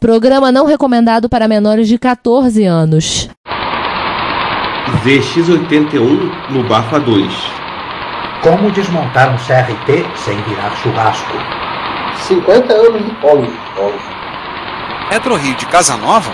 [0.00, 3.28] Programa não recomendado para menores de 14 anos.
[5.04, 7.30] VX81 no Bafa 2.
[8.42, 11.34] Como desmontar um CRT sem virar churrasco?
[12.16, 13.46] 50 anos de polo.
[15.10, 16.32] Retro Rio de Casa Nova?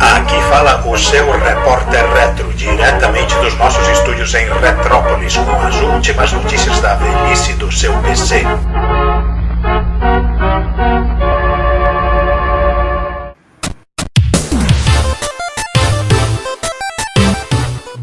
[0.00, 6.32] Aqui fala o seu repórter retro, diretamente dos nossos estúdios em Retrópolis, com as últimas
[6.32, 8.42] notícias da velhice do seu PC.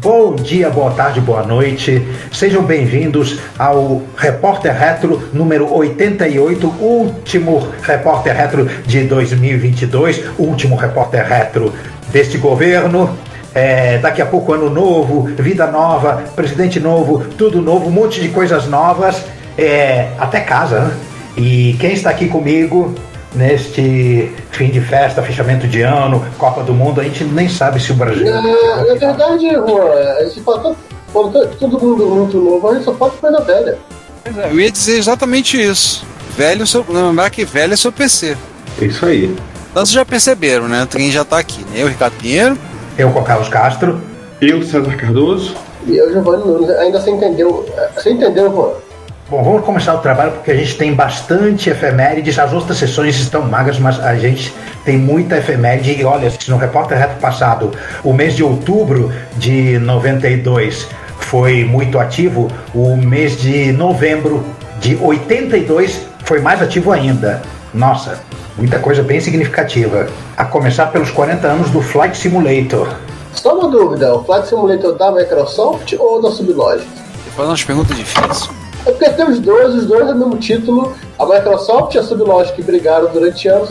[0.02, 2.02] Bom dia, boa tarde, boa noite.
[2.32, 11.74] Sejam bem-vindos ao Repórter Retro número 88, último Repórter Retro de 2022, último Repórter Retro
[12.10, 13.14] deste governo.
[13.54, 18.30] É, daqui a pouco ano novo, vida nova, presidente novo, tudo novo, um monte de
[18.30, 19.22] coisas novas,
[19.58, 20.80] é, até casa.
[20.80, 20.96] Né?
[21.36, 22.94] E quem está aqui comigo
[23.34, 27.92] neste fim de festa, fechamento de ano, Copa do Mundo, a gente nem sabe se
[27.92, 28.24] o Brasil.
[28.24, 30.74] Na, na verdade, Juan, a gente fala
[31.12, 33.78] todo, todo mundo muito novo, a gente só pode coisa velha.
[34.24, 36.04] É, eu ia dizer exatamente isso.
[36.36, 38.36] Velho, seu, lembrar que velho é seu PC.
[38.80, 39.24] É isso aí.
[39.70, 40.86] Então vocês já perceberam, né?
[40.90, 41.82] Quem já tá aqui, né?
[41.82, 42.58] Eu, Ricardo Pinheiro.
[42.98, 44.00] Eu com Carlos Castro.
[44.40, 45.54] Eu, César Cardoso.
[45.86, 47.66] E eu, Giovanni Nunes, ainda você entendeu.
[47.94, 48.89] Você entendeu, Juan?
[49.30, 52.36] Bom, vamos começar o trabalho porque a gente tem bastante efemérides.
[52.36, 54.52] As outras sessões estão magras, mas a gente
[54.84, 56.00] tem muita efeméride.
[56.00, 57.70] E olha, se no repórter reto passado,
[58.02, 64.44] o mês de outubro de 92 foi muito ativo, o mês de novembro
[64.80, 67.40] de 82 foi mais ativo ainda.
[67.72, 68.20] Nossa,
[68.58, 70.08] muita coisa bem significativa.
[70.36, 72.96] A começar pelos 40 anos do Flight Simulator.
[73.32, 76.88] Só uma dúvida: o Flight Simulator da Microsoft ou da Sublogic?
[77.36, 78.59] Fazer umas perguntas difíceis.
[78.86, 80.94] É porque tem os dois, os dois é o mesmo título.
[81.18, 83.70] A Microsoft e a Sublogic brigaram durante anos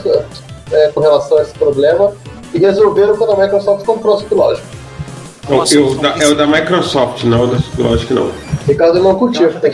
[0.72, 2.14] é, com relação a esse problema
[2.54, 4.64] e resolveram quando a Microsoft comprou a Sublogic.
[5.50, 8.32] Não, eu, da, é o da Microsoft, não é o da Sublogic, não.
[8.68, 9.70] Ricardo não curtiu, porque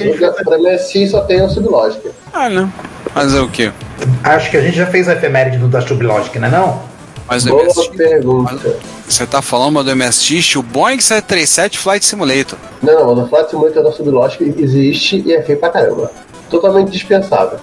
[0.45, 2.11] pra MSI só tem a Sublogic.
[2.31, 2.71] Ah, não.
[3.13, 3.71] Mas é o quê?
[4.23, 6.94] Acho que a gente já fez a efeméride do da Sublogic, não é não?
[7.27, 8.77] Mas o Boa MSX, pergunta.
[9.07, 12.57] você tá falando do MSX, o Boeing 737 Flight Simulator.
[12.83, 16.11] Não, não, o Flight Simulator da Sublogic existe e é feio pra caramba.
[16.49, 17.59] Totalmente dispensável.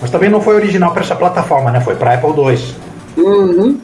[0.00, 1.80] Mas também não foi original para essa plataforma, né?
[1.80, 2.74] Foi para Apple II.
[3.16, 3.80] Uhum.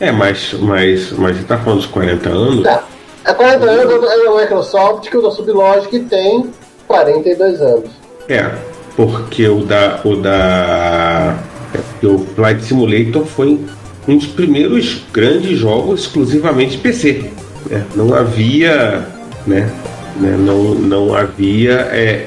[0.00, 2.64] É, mas, mas, mas você tá falando dos 40 anos?
[2.64, 2.82] Tá.
[3.24, 6.50] É 40 anos é da Microsoft que o da Sublogic tem
[6.88, 7.90] 42 anos.
[8.28, 8.50] É,
[8.96, 10.00] porque o da.
[10.04, 11.38] O da.
[12.02, 13.60] É o Flight Simulator foi
[14.06, 17.30] um dos primeiros grandes jogos exclusivamente PC.
[17.68, 17.84] né?
[17.94, 19.06] Não havia.
[19.46, 19.70] Né,
[20.16, 22.24] né, não, não havia é,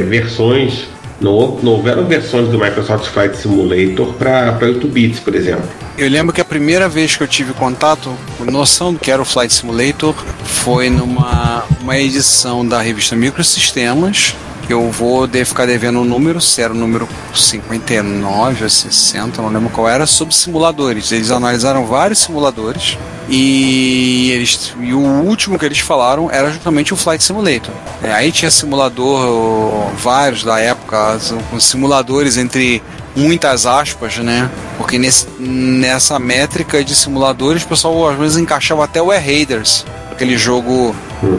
[0.00, 0.88] é, versões.
[1.20, 5.68] Não, não houveram versões do Microsoft Flight Simulator para 8 bits, por exemplo.
[5.98, 8.10] Eu lembro que a primeira vez que eu tive contato,
[8.50, 14.34] noção do que era o Flight Simulator, foi numa uma edição da revista Microsistemas.
[14.70, 19.48] Eu vou de- ficar devendo o número, se era o número 59 ou 60, não
[19.48, 21.10] lembro qual era, sobre simuladores.
[21.10, 22.96] Eles analisaram vários simuladores
[23.28, 27.74] e, eles, e o último que eles falaram era justamente o Flight Simulator.
[28.00, 31.18] É, aí tinha simulador, vários da época,
[31.50, 32.80] com simuladores entre
[33.16, 34.48] muitas aspas, né?
[34.78, 39.84] Porque nesse, nessa métrica de simuladores, o pessoal às vezes encaixava até o Air Raiders,
[40.12, 40.94] aquele jogo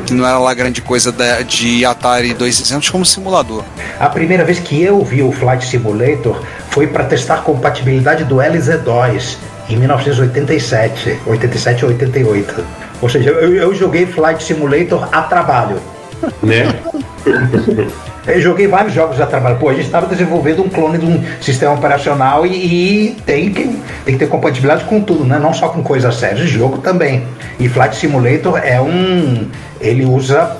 [0.06, 3.64] que não era lá grande coisa da- de Atari 2600 como simulador.
[4.00, 8.36] A primeira vez que eu vi o Flight Simulator foi para testar a compatibilidade do
[8.41, 9.38] LZ2
[9.70, 12.64] em 1987, 87 ou 88.
[13.02, 15.78] Ou seja, eu, eu joguei Flight Simulator a trabalho.
[16.44, 16.68] Né?
[18.28, 19.58] Eu joguei vários jogos a trabalho.
[19.58, 22.52] Pô, a gente estava desenvolvendo um clone de um sistema operacional e,
[23.09, 23.75] e tem, que,
[24.06, 25.38] tem que ter compatibilidade com tudo, né?
[25.39, 27.23] Não só com coisas sérias, jogo também.
[27.59, 29.47] E Flight Simulator é um.
[29.79, 30.57] Ele usa.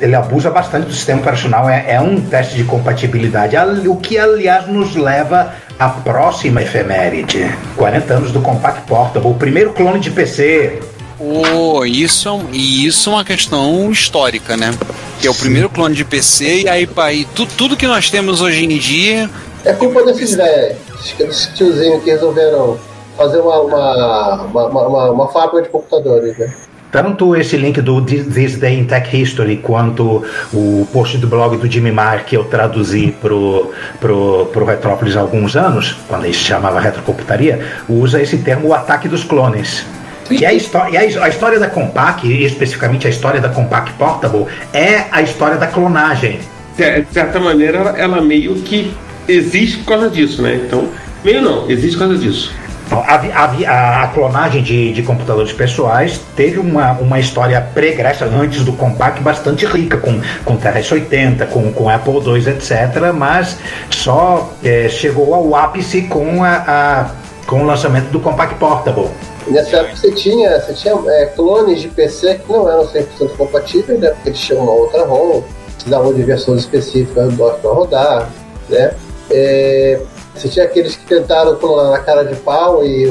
[0.00, 3.56] Ele abusa bastante do sistema operacional, é, é um teste de compatibilidade.
[3.88, 9.72] O que, aliás, nos leva à próxima efeméride: 40 anos do Compact Portable, o primeiro
[9.72, 10.80] clone de PC.
[11.18, 14.74] Oh, isso é e isso é uma questão histórica, né?
[15.20, 18.40] Que é o primeiro clone de PC e aí, aí tu- tudo que nós temos
[18.42, 19.30] hoje em dia
[19.64, 20.76] É culpa desses velhos,
[21.20, 22.78] esses tiozinhos que resolveram
[23.16, 26.52] fazer uma, uma, uma, uma, uma- uma fábrica de computadores, né?
[26.90, 31.68] Tanto esse link do This Day in Tech History quanto o post do blog do
[31.68, 36.38] Jimmy Marr que eu traduzi pro, pro, pro Retrópolis há alguns anos, quando ele se
[36.40, 39.84] chamava Retrocomputaria, usa esse termo o ataque dos clones.
[40.30, 40.60] E a, e
[40.96, 45.56] a, a história da Compaq, e especificamente a história da Compaq Portable, é a história
[45.56, 46.38] da clonagem.
[46.78, 48.94] De certa maneira, ela meio que
[49.28, 50.60] existe por causa disso, né?
[50.66, 50.88] Então,
[51.24, 52.52] meio não, existe por causa disso.
[52.86, 58.62] Então, a, a, a, clonagem de, de, computadores pessoais teve uma, uma história pregressa antes
[58.62, 63.56] do Compaq bastante rica, com, com TRS-80, com, com Apple II, etc., mas
[63.88, 67.10] só é, chegou ao ápice com, a, a,
[67.46, 69.08] com o lançamento do Compaq Portable.
[69.46, 73.98] Nessa época você tinha, você tinha é, clones de PC que não eram 100% compatíveis,
[73.98, 75.42] né, porque eles tinham uma outra ROM,
[75.74, 78.30] precisavam de versões específicas do DOS para rodar,
[78.68, 78.94] né?
[79.30, 80.00] É,
[80.34, 83.10] você tinha aqueles que tentaram clonar na cara de pau e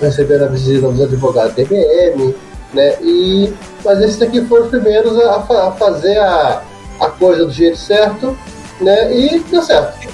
[0.00, 2.34] receberam a visita dos advogados da IBM,
[2.72, 2.96] né?
[3.00, 3.52] E,
[3.84, 6.62] mas esses aqui foram os primeiros a, a fazer a,
[7.00, 8.36] a coisa do jeito certo,
[8.80, 9.14] né?
[9.14, 10.08] E deu certo.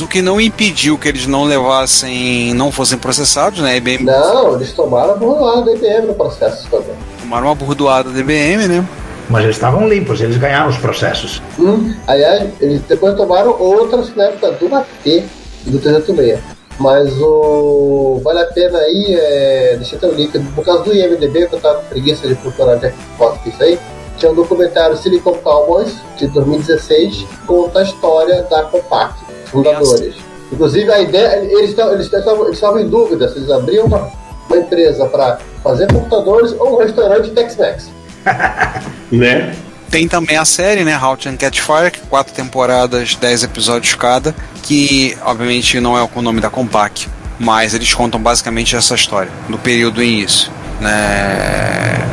[0.00, 3.76] o que não impediu que eles não levassem, não fossem processados, né?
[3.76, 4.04] IBM...
[4.04, 6.94] Não, eles tomaram a burdoada da IBM no processo também.
[7.20, 8.88] Tomaram uma burdoada da IBM, né?
[9.30, 11.40] Mas eles estavam limpos, eles ganharam os processos.
[11.56, 15.24] Hum, aliás, eles depois tomaram outras na época do AT
[15.66, 16.40] do 386.
[16.80, 18.20] Mas o.
[18.24, 21.54] Vale a pena aí, é, deixa eu ter o link, por causa do IMDB, que
[21.54, 22.94] eu tava com preguiça de procurar onde é
[23.42, 23.78] que isso aí.
[24.16, 29.14] Tinha um documentário Silicon Cowboys, de 2016, conta a história da Compaq,
[29.46, 30.16] fundadores.
[30.50, 34.10] Inclusive, a ideia, eles estavam eles eles em dúvida se eles abriam uma,
[34.48, 37.99] uma empresa para fazer computadores ou um restaurante Tex-Mex.
[39.10, 39.54] né?
[39.90, 45.16] Tem também a série, né, How to Catch Fire, quatro temporadas, dez episódios cada, que
[45.24, 47.08] obviamente não é com o nome da Compaq,
[47.40, 50.52] mas eles contam basicamente essa história, do período início.
[50.80, 50.90] Né?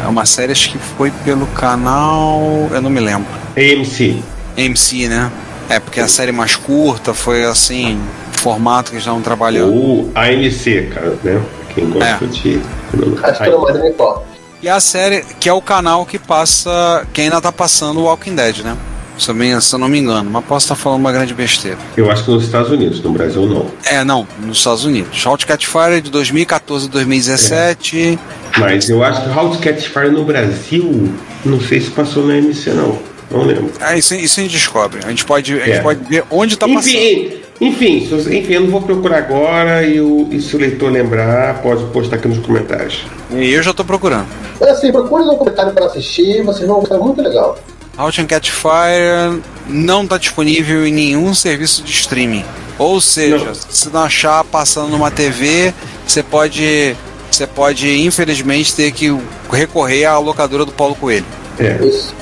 [0.03, 2.69] É uma série acho que foi pelo canal.
[2.71, 3.27] Eu não me lembro.
[3.55, 4.23] AMC.
[4.57, 5.31] AMC, né?
[5.69, 8.01] É, porque a série mais curta foi assim,
[8.33, 9.73] formato que eles estavam trabalhando.
[9.73, 11.41] Ou AMC, cara, né?
[11.75, 12.27] Quem gosta é.
[12.27, 12.61] de.
[13.23, 13.91] Acho que não mais me
[14.61, 17.05] e a série, que é o canal que passa.
[17.13, 18.77] que ainda tá passando o Walking Dead, né?
[19.19, 21.77] Se eu, não me engano, mas posso estar falando uma grande besteira.
[21.95, 23.65] Eu acho que nos Estados Unidos, no Brasil não.
[23.83, 25.25] É, não, nos Estados Unidos.
[25.25, 28.19] Hot Cat Fire de 2014 a 2017.
[28.55, 28.59] É.
[28.59, 31.11] Mas eu acho que Hot Cat Fire no Brasil,
[31.43, 32.99] não sei se passou na MC, não.
[33.31, 33.71] Não lembro.
[33.81, 34.99] É, isso, isso a gente descobre.
[35.03, 35.81] A gente pode, a gente é.
[35.81, 37.46] pode ver onde está passando.
[37.59, 41.83] Enfim, enfim, eu não vou procurar agora e, o, e se o leitor lembrar, pode
[41.85, 43.05] postar aqui nos comentários.
[43.31, 44.27] E eu já estou procurando.
[44.59, 47.57] Mas assim, procure no comentário para assistir, vocês vão gostar muito legal.
[47.97, 52.45] Out and Catch Fire não está disponível em nenhum serviço de streaming.
[52.77, 53.55] Ou seja, não.
[53.55, 55.73] se não achar passando numa TV,
[56.05, 56.95] você pode,
[57.31, 59.17] você pode infelizmente ter que
[59.51, 61.25] recorrer à locadora do Paulo Coelho.
[61.59, 61.83] É.
[61.83, 62.13] Isso.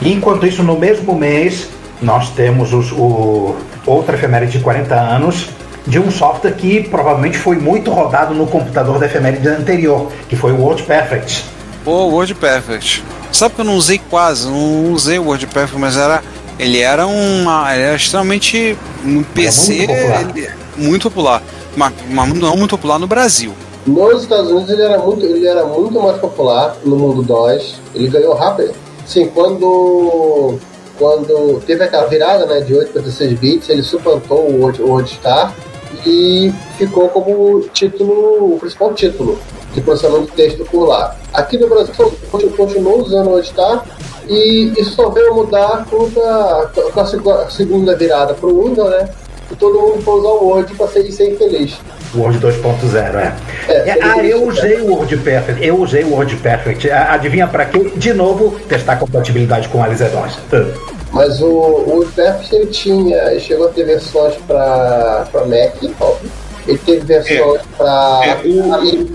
[0.00, 1.68] Enquanto isso, no mesmo mês,
[2.00, 3.54] nós temos os, o
[3.86, 5.48] outra efeméride de 40 anos
[5.86, 10.52] de um software que provavelmente foi muito rodado no computador da efeméride anterior, que foi
[10.52, 11.44] o WordPerfect.
[11.84, 13.04] Pô, WordPerfect.
[13.32, 16.22] Sabe que eu não usei quase, não usei o WordPerfect, mas era
[16.58, 21.42] ele era uma, ele era extremamente no PC, muito popular, ele, muito popular
[21.76, 23.52] mas, mas não muito popular no Brasil.
[23.86, 27.80] Nos Estados Unidos ele era muito, ele era muito mais popular no mundo DOS.
[27.94, 28.72] Ele ganhou rápido.
[29.04, 30.58] Sim, quando
[30.98, 35.54] quando teve aquela virada né, de 8 para 16 bits, ele suplantou o WordStar
[36.06, 39.38] e ficou como título, o principal título
[39.72, 41.16] de processamento de texto por lá.
[41.32, 41.94] Aqui no Brasil
[42.56, 43.84] continuou usando o WordStar
[44.28, 49.08] e isso só veio mudar com a, com a segunda virada para o Windows, né?
[49.50, 51.78] E todo mundo foi usar o Word para ser, ser infeliz.
[52.14, 53.34] Word 2.0, é.
[53.68, 53.88] é.
[53.90, 55.64] é ah, eu usei o Word Perfect.
[55.64, 56.90] Eu usei o Word Perfect.
[56.90, 57.92] Adivinha para quê?
[57.96, 60.32] De novo, testar compatibilidade com a LZ2.
[61.12, 66.30] Mas o, o Word Perfect ele tinha, ele chegou a ter versões para Mac, óbvio.
[66.66, 68.20] Ele teve versões é, para.
[68.24, 69.10] É, o...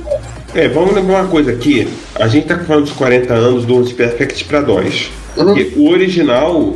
[0.53, 1.91] é, vamos lembrar uma coisa aqui.
[2.15, 5.11] A gente está falando dos 40 anos do Word Perfect para DOS.
[5.37, 5.53] Uhum.
[5.77, 6.73] o original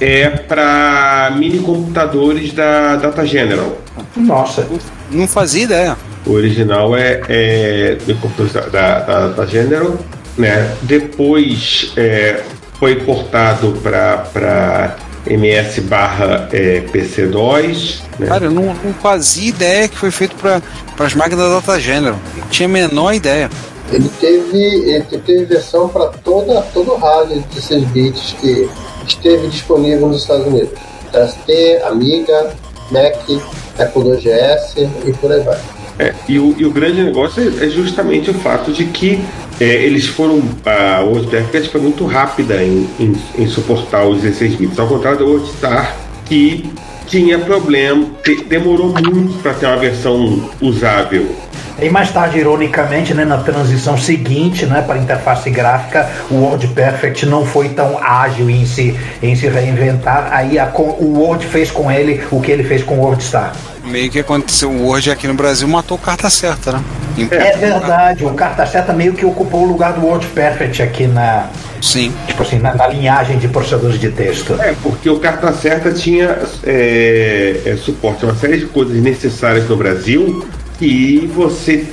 [0.00, 3.76] é para mini computadores da Data General.
[4.16, 4.66] Nossa.
[5.10, 5.96] Não fazia ideia.
[6.26, 9.98] O original é, é do computador da, da, da General,
[10.36, 10.76] né?
[10.82, 12.42] Depois é,
[12.78, 18.00] foi portado para MS barra é, PC2.
[18.18, 18.26] Né?
[18.26, 20.60] Cara, eu não, não, fazia ideia que foi feito para
[20.98, 22.18] as máquinas da Data General.
[22.36, 23.50] Não tinha a menor ideia.
[23.92, 28.68] Ele teve, ele teve versão para toda todo o hardware de 16 bits que
[29.06, 30.70] esteve disponível nos Estados Unidos.
[31.12, 32.54] ST, Amiga,
[32.90, 33.14] Mac,
[33.78, 35.58] Apple 2GS e por aí vai.
[35.98, 39.22] É, e, o, e o grande negócio é, é justamente o fato de que
[39.60, 40.42] é, eles foram.
[40.64, 45.26] A WordPress foi muito rápida em, em, em, suportar os 16 bits, ao contrário do
[45.26, 45.94] WordStar,
[46.24, 46.70] que
[47.06, 48.06] tinha problema,
[48.48, 51.26] demorou muito para ter uma versão usável.
[51.82, 56.68] E mais tarde, ironicamente, né, na transição seguinte né, para a interface gráfica, o Word
[56.68, 60.28] Perfect não foi tão ágil em se, em se reinventar.
[60.30, 63.52] Aí a, o Word fez com ele o que ele fez com o WordStar.
[63.84, 66.84] Meio que aconteceu, o Word aqui no Brasil matou o carta certa, né?
[67.30, 71.48] É verdade, o carta certa meio que ocupou o lugar do Word Perfect aqui na,
[71.80, 72.12] Sim.
[72.26, 74.54] Tipo assim, na, na, linhagem de processadores de texto.
[74.60, 79.68] É, porque o carta certa tinha é, é, suporte a uma série de coisas necessárias
[79.68, 80.46] no Brasil
[80.80, 81.86] e você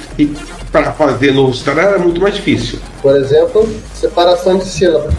[0.72, 2.80] para fazer no Star era muito mais difícil.
[3.02, 5.14] Por exemplo, separação de sílabas.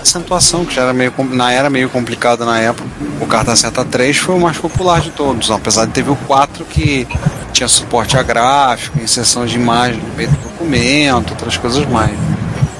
[0.00, 2.88] Acentuação, que já era meio, na era meio complicada na época.
[3.20, 6.64] O Carta Certa 3 foi o mais popular de todos, apesar de ter o 4
[6.64, 7.06] que
[7.52, 12.16] tinha suporte a gráfico, inserção de imagem no meio do documento, outras coisas mais.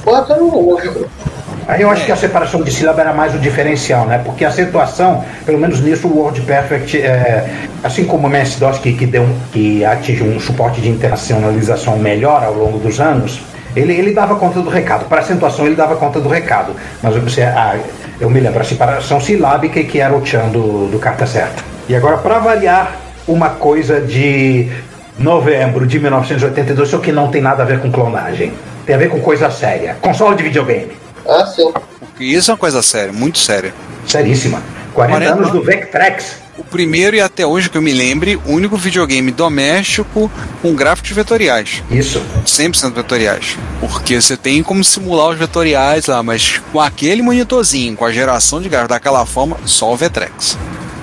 [0.05, 1.11] 4 era um outro.
[1.69, 4.23] Aí eu acho que a separação de sílaba era mais o diferencial, né?
[4.25, 7.47] Porque a acentuação, pelo menos nisso, o Word Perfect, é,
[7.85, 12.43] assim como o MS-DOS que, que, deu um, que atingiu um suporte de internacionalização melhor
[12.43, 13.43] ao longo dos anos,
[13.77, 15.05] ele, ele dava conta do recado.
[15.11, 16.73] Para acentuação, ele dava conta do recado.
[17.03, 17.77] Mas você, ah,
[18.19, 21.63] eu me lembro, a separação silábica que era o tchan do, do carta certa.
[21.87, 22.97] E agora, para variar,
[23.27, 24.71] uma coisa de
[25.19, 28.55] novembro de 1982, só que não tem nada a ver com clonagem.
[28.87, 29.97] Tem a ver com coisa séria.
[30.01, 30.98] Console de videogame.
[31.29, 31.71] Ah, sim.
[32.19, 33.75] Isso é uma coisa séria, muito séria.
[34.07, 34.63] Seríssima.
[34.95, 36.37] 40, 40 anos do Vectrex.
[36.57, 40.29] O primeiro e até hoje que eu me lembre, o único videogame doméstico
[40.61, 41.85] com gráficos vetoriais.
[41.89, 42.21] Isso.
[42.45, 43.57] 100% vetoriais.
[43.79, 48.61] Porque você tem como simular os vetoriais lá, mas com aquele monitorzinho, com a geração
[48.61, 50.59] de gráficos daquela forma, só o Vectrex.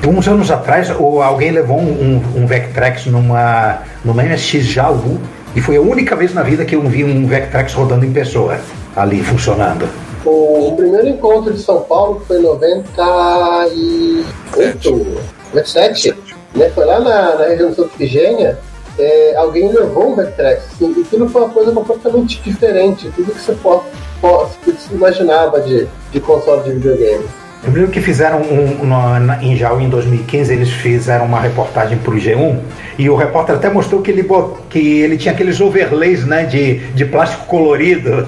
[0.05, 5.21] Uns anos atrás, alguém levou um, um, um Vectrex numa, numa MSX Jaú
[5.55, 8.59] e foi a única vez na vida que eu vi um Vectrex rodando em pessoa
[8.95, 9.87] ali funcionando.
[10.25, 15.21] O, primeiro encontro de São Paulo foi em 98,
[15.53, 16.15] 97,
[16.55, 16.71] né?
[16.71, 18.57] Foi lá na, na região de Santa Efigênia.
[18.97, 20.63] É, alguém levou um Vectrex.
[20.73, 23.11] Assim, e aquilo foi uma coisa completamente diferente.
[23.15, 23.83] Tudo que você pode,
[24.19, 27.25] pode que você imaginava de, de console de videogame.
[27.65, 32.13] Eu lembro que fizeram um, um, em Jaú em 2015, eles fizeram uma reportagem para
[32.13, 32.59] o G1
[32.97, 34.25] e o repórter até mostrou que ele,
[34.69, 38.27] que ele tinha aqueles overlays né, de, de plástico colorido.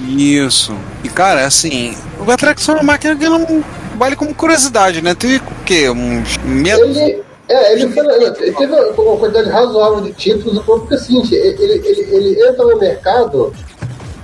[0.00, 0.74] Isso.
[1.02, 3.64] E cara, assim, o Vectrex é uma máquina que não
[3.96, 5.14] vale como curiosidade, né?
[5.14, 5.88] Teve o quê?
[5.88, 6.82] Uns medo.
[6.82, 12.08] Ele, é, ele, foi, ele teve uma quantidade razoável de títulos, porque assim, ele, ele,
[12.10, 13.52] ele entra no mercado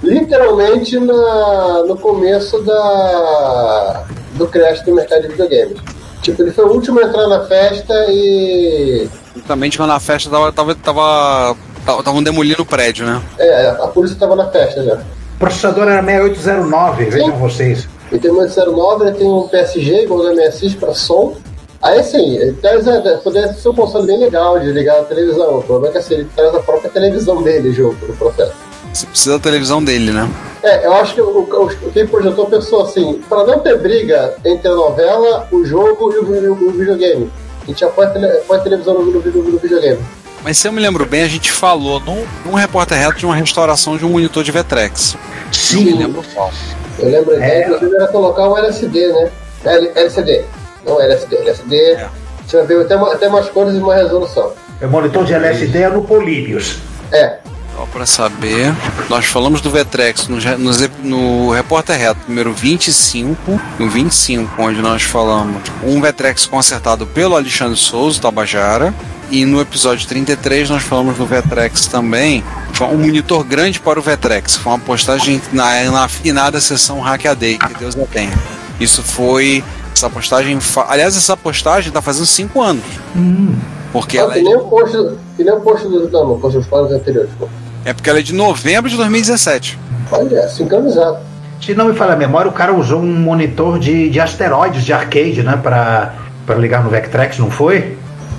[0.03, 5.79] literalmente na, no começo da, do crash do mercado de videogames.
[6.23, 9.09] Tipo, ele foi o último a entrar na festa e.
[9.35, 11.57] Justamente quando a festa tava, tava, tava,
[12.03, 13.23] tava demolindo o prédio, né?
[13.39, 15.01] É, a polícia tava na festa já.
[15.41, 17.11] O processador era 6809, Sim.
[17.11, 17.89] vejam vocês.
[18.13, 21.35] Ele tem um 6809, ele tem um PSG igual do MSX para som.
[21.81, 25.61] Aí assim, ele traz, é, poderia ser um console bem legal de ligar a televisão.
[25.61, 28.53] O problema é que assim, ele traz a própria televisão dele junto no processo.
[28.93, 30.29] Você precisa da televisão dele, né?
[30.63, 34.69] É, eu acho que o, o, quem projetou pensou assim, para não ter briga entre
[34.69, 37.33] a novela, o jogo e o, o, o videogame.
[37.63, 40.01] A gente já põe, tele, põe televisão no, no, no, videogame.
[40.43, 43.37] Mas se eu me lembro bem, a gente falou num, num repórter reto de uma
[43.37, 45.17] restauração de um monitor de Vtrex.
[45.53, 45.79] Sim.
[45.79, 46.51] Eu me lembro qual.
[46.99, 47.65] Eu lembro, é.
[47.65, 49.31] inclusive era colocar um LCD, né?
[49.65, 50.45] L, LCD.
[50.85, 51.77] Não LCD, LCD.
[51.77, 52.09] É.
[52.47, 54.53] Tinha ver até, até mais cores e mais resolução.
[54.81, 56.79] O monitor de LSD é no Políbios.
[57.13, 57.39] É.
[57.77, 58.75] Só para saber,
[59.09, 65.03] nós falamos do Vetrex no, no, no Repórter Reto número 25, no 25, onde nós
[65.03, 68.93] falamos um Vetrex consertado pelo Alexandre Souza, Tabajara.
[69.31, 72.43] E no episódio 33 nós falamos do Vetrex também.
[72.73, 74.57] Foi um monitor grande para o Vetrex.
[74.57, 78.37] Foi uma postagem na, na afinada sessão Hackaday, que Deus a tenha.
[78.81, 79.63] Isso foi.
[79.95, 80.59] Essa postagem.
[80.89, 82.85] Aliás, essa postagem está fazendo 5 anos.
[83.15, 83.55] Hum.
[83.93, 84.97] Porque ah, ela que, é nem post,
[85.37, 86.11] que nem o post do.
[86.11, 87.31] Não, não, post dos planos anteriores.
[87.39, 87.49] Pô.
[87.85, 89.79] É porque ela é de novembro de 2017.
[90.11, 91.19] Olha, sincronizado.
[91.61, 94.93] Se não me falha a memória, o cara usou um monitor de, de asteroides de
[94.93, 95.59] arcade, né?
[95.63, 96.15] Pra,
[96.47, 97.97] pra ligar no Vectrex, não foi?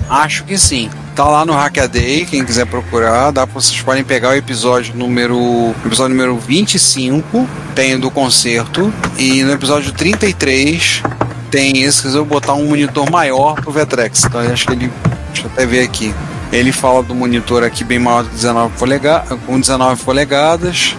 [0.08, 0.90] Acho que sim.
[1.14, 5.74] Tá lá no Hackaday, quem quiser procurar, dá pra vocês podem pegar o episódio número.
[5.84, 8.92] Episódio número 25, tem o do concerto.
[9.18, 11.02] E no episódio 33
[11.50, 14.24] tem esse, quiser botar um monitor maior pro Vectrex.
[14.24, 14.90] Então acho que ele.
[15.32, 16.14] Deixa eu até ver aqui.
[16.50, 20.96] Ele fala do monitor aqui bem maior que 19 polegadas, com 19 polegadas.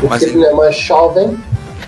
[0.00, 1.38] Porque mas ele é mais jovem.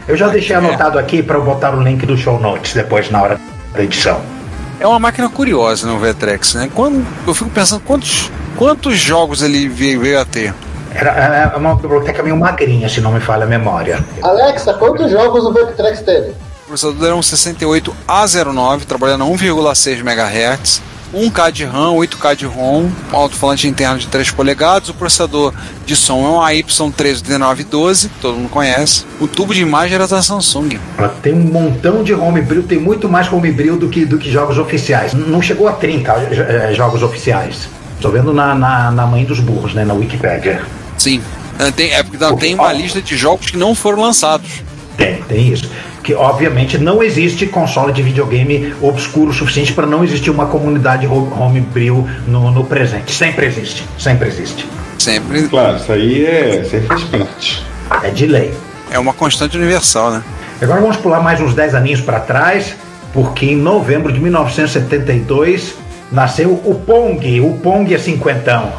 [0.06, 3.22] Eu já deixei anotado aqui para eu botar o link do show notes depois na
[3.22, 3.40] hora
[3.74, 4.38] da edição.
[4.80, 6.70] É uma máquina curiosa no Vtrex, né?
[6.73, 10.54] Quando, eu fico pensando quantos, quantos jogos ele veio, veio a ter.
[10.94, 14.04] Era, uma biblioteca meio magrinha, se não me falha a memória.
[14.23, 16.30] Alexa, quantos jogos o Vectrex teve?
[16.64, 20.82] O processador era um 68A09, trabalhando a 1,6 MHz
[21.14, 25.54] 1K de RAM, 8K de ROM, um alto-falante interno de 3 polegadas, o processador
[25.86, 29.04] de som é um AY38912, que todo mundo conhece.
[29.20, 30.78] O tubo de imagem era da Samsung.
[30.98, 34.58] Ela tem um montão de homebrew, tem muito mais homebrew do que, do que jogos
[34.58, 35.14] oficiais.
[35.14, 37.68] Não chegou a 30 eh, jogos oficiais.
[37.94, 40.62] Estou vendo na, na, na mãe dos burros, né, na Wikipedia.
[40.96, 41.20] Sim.
[41.58, 44.62] É, Tem, é porque tem uma lista de jogos que não foram lançados.
[44.96, 45.68] Tem, tem isso.
[46.08, 51.06] Que obviamente não existe console de videogame obscuro o suficiente para não existir uma comunidade
[51.06, 53.12] ho- homebrew no, no presente.
[53.12, 54.66] Sempre existe, sempre existe.
[54.98, 57.62] Sempre Claro, isso aí é, faz parte.
[58.02, 58.54] É de lei.
[58.90, 60.22] é uma constante universal, né?
[60.62, 62.74] Agora vamos pular mais uns 10 aninhos para trás,
[63.12, 65.74] porque em novembro de 1972
[66.10, 67.38] nasceu o Pong.
[67.42, 68.72] O Pong é cinquentão.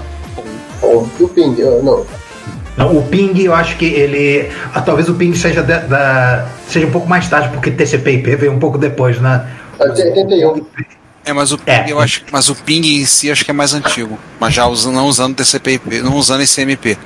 [0.82, 1.60] O Ping?
[1.60, 2.04] Eu- Não.
[2.80, 4.50] Não, o Ping, eu acho que ele.
[4.74, 8.52] ah, talvez o Ping seja, da, da- seja um pouco mais tarde, porque TCP/IP veio
[8.54, 9.46] um pouco depois, né?
[9.78, 10.66] 81.
[11.26, 11.86] É, mas o ping, É.
[11.90, 14.90] eu acho, mas o ping em si acho que é mais antigo, mas já usa-
[14.92, 16.98] não usando TCP/IP, não usando SMP.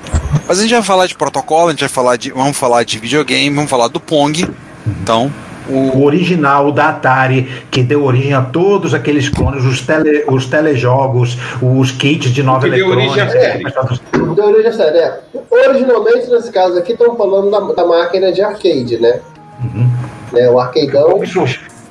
[0.47, 2.99] Mas a gente vai falar de protocolo, a gente vai falar de, vamos falar de
[2.99, 4.47] videogame, vamos falar do Pong.
[4.85, 5.33] Então,
[5.69, 11.37] O original da Atari, que deu origem a todos aqueles clones, os, tele, os telejogos,
[11.61, 13.11] os kits de nova Que deu eletrônica.
[13.11, 14.35] origem à série.
[14.35, 15.19] Deu origem à série, é.
[15.49, 19.19] Originalmente, nesse caso aqui, estão falando da, da máquina de arcade, né?
[20.31, 21.21] né o arcadeão.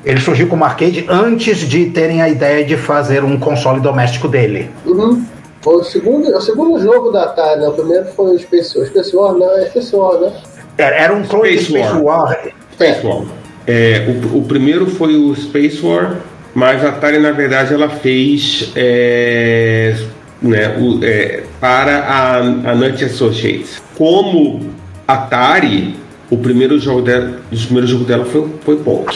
[0.04, 4.68] Ele surgiu, como arcade antes de terem a ideia de fazer um console doméstico dele.
[4.84, 5.24] Uhum.
[5.60, 7.68] Foi o segundo, o segundo jogo da Atari, né?
[7.68, 8.88] O primeiro foi o Space War.
[8.88, 10.32] Space War, não, é Space War, né?
[10.76, 12.36] Era, era um clone Space Space War.
[12.74, 13.22] Space War.
[13.22, 13.41] É,
[14.34, 16.18] o, o primeiro foi o Space War,
[16.54, 19.96] mas a Atari, na verdade, ela fez é,
[20.40, 23.80] né, o- é, para a, a Nut Associates.
[23.96, 24.60] Como
[25.06, 25.94] Atari,
[26.30, 29.06] o primeiro jogo dela, os primeiros jogos dela foi, foi Pong.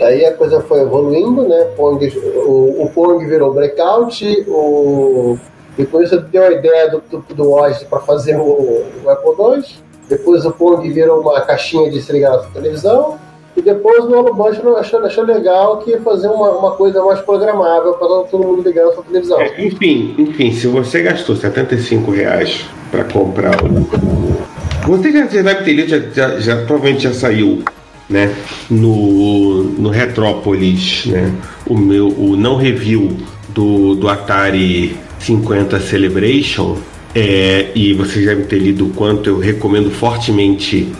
[0.00, 1.68] Aí a coisa foi evoluindo, né?
[1.76, 2.04] Pong,
[2.46, 5.38] o, o Pong virou Breakout, o,
[5.76, 9.64] depois deu a ideia do, do, do Oz para fazer o, o Apple II,
[10.08, 13.18] depois o Pong virou uma caixinha de se ligar na televisão,
[13.56, 17.94] e depois o Alan Bunch achou, achou legal que fazer uma, uma coisa mais programável
[17.94, 19.40] para todo mundo ligar na sua televisão.
[19.40, 24.34] É, enfim, enfim, se você gastou 75 reais para comprar o-
[24.86, 27.62] Você já, já deve ter lido, já, já, já- provavelmente já saiu,
[28.10, 28.34] né?
[28.70, 31.32] No, no Retrópolis, né?
[31.66, 33.16] O meu o não review
[33.50, 36.76] do, do Atari 50 Celebration.
[37.14, 40.92] É, e vocês devem ter lido o quanto eu recomendo fortemente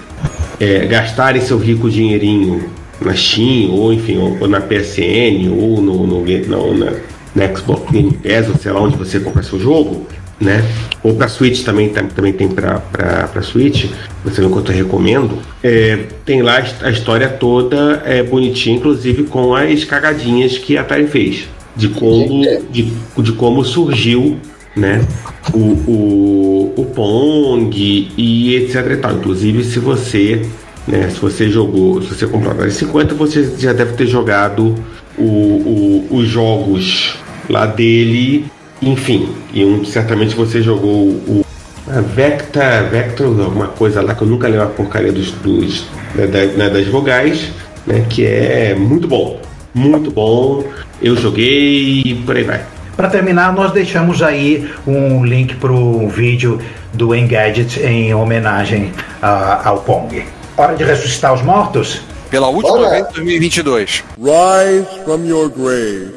[0.61, 2.69] é, gastarem seu rico dinheirinho
[3.01, 6.93] na Steam, ou enfim, ou, ou na PSN, ou no, no, no- na,
[7.35, 10.07] na Xbox Game Pass, ou sei lá onde você compra seu jogo,
[10.41, 10.65] né?
[11.03, 13.87] Ou pra Switch também, tam- também tem pra, pra, pra Switch,
[14.25, 15.39] você não quanto eu recomendo.
[15.63, 21.07] É, tem lá a história toda é, bonitinha, inclusive com as cagadinhas que a Atari
[21.09, 21.49] fez.
[21.77, 24.39] De como, de, de como surgiu
[24.77, 25.05] né?
[25.53, 27.73] O, o, o Pong
[28.17, 29.13] e etc e tal.
[29.17, 30.47] Inclusive, se você,
[30.87, 34.75] né, se você jogou, se você comprou Atari 50, você já deve ter jogado
[35.19, 37.17] o, o- os jogos
[37.49, 38.47] lá dele,
[38.83, 39.29] enfim.
[39.53, 41.45] E um, certamente você jogou o
[41.87, 45.85] a Vecta, Vector, alguma coisa lá que eu nunca lembro a porcaria dos, dos
[46.15, 47.51] né, da- né, das vogais,
[47.87, 48.07] né?
[48.09, 49.39] Que é muito bom,
[49.75, 50.65] muito bom.
[51.03, 52.65] Eu joguei e por aí vai.
[52.97, 56.61] Para terminar, nós deixamos aí um link para o vídeo
[56.93, 60.25] do Engadget em homenagem a- ao Pong.
[60.57, 62.01] Hora de ressuscitar os mortos?
[62.31, 62.91] pela última Olha.
[62.91, 64.03] vez em 2022.
[64.19, 66.09] Rise from your grave.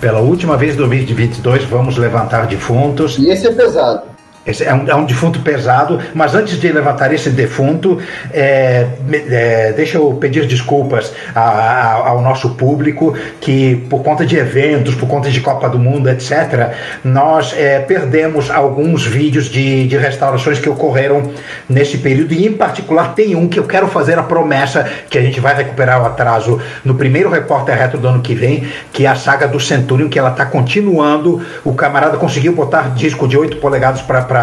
[0.00, 3.18] Pela última vez em 2022, vamos levantar defuntos.
[3.18, 4.02] E esse é pesado.
[4.46, 7.98] É, um, é um defunto pesado, mas antes de levantar esse defunto,
[8.32, 8.86] é,
[9.28, 14.94] é, deixa eu pedir desculpas a- a- ao nosso público que, por conta de eventos,
[14.94, 16.70] por conta de Copa do Mundo, etc.,
[17.02, 21.22] nós é, perdemos alguns vídeos de, de restaurações que ocorreram
[21.68, 25.22] nesse período, e em particular tem um que eu quero fazer a promessa que a
[25.22, 29.08] gente vai recuperar o atraso no primeiro repórter reto do ano que vem, que é
[29.08, 31.42] a saga do Centurion, que ela está continuando.
[31.64, 34.35] O camarada conseguiu botar disco de 8 polegadas para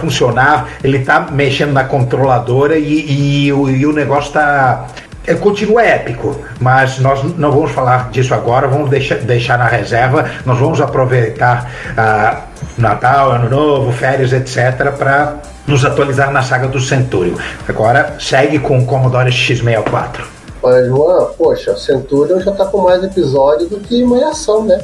[0.00, 4.86] funcionar, ele está mexendo na controladora e, e o, e o negócio está.
[5.26, 10.24] é, Continua épico, mas nós não vamos falar disso agora, vamos deixar, deixar na reserva.
[10.44, 12.42] Nós vamos aproveitar ah,
[12.76, 15.36] Natal, Ano Novo, férias, etc., para
[15.66, 17.36] nos atualizar na saga do Centurion.
[17.68, 20.24] Agora segue com o Commodore X64.
[20.62, 24.80] Mas, João, poxa, o Centurion já tá com mais episódio do que Malhação, né?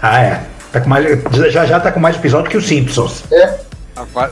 [0.00, 0.40] Ah, é.
[0.70, 1.06] Tá com mais,
[1.50, 3.24] já já tá com mais episódio que os Simpsons.
[3.32, 3.54] É.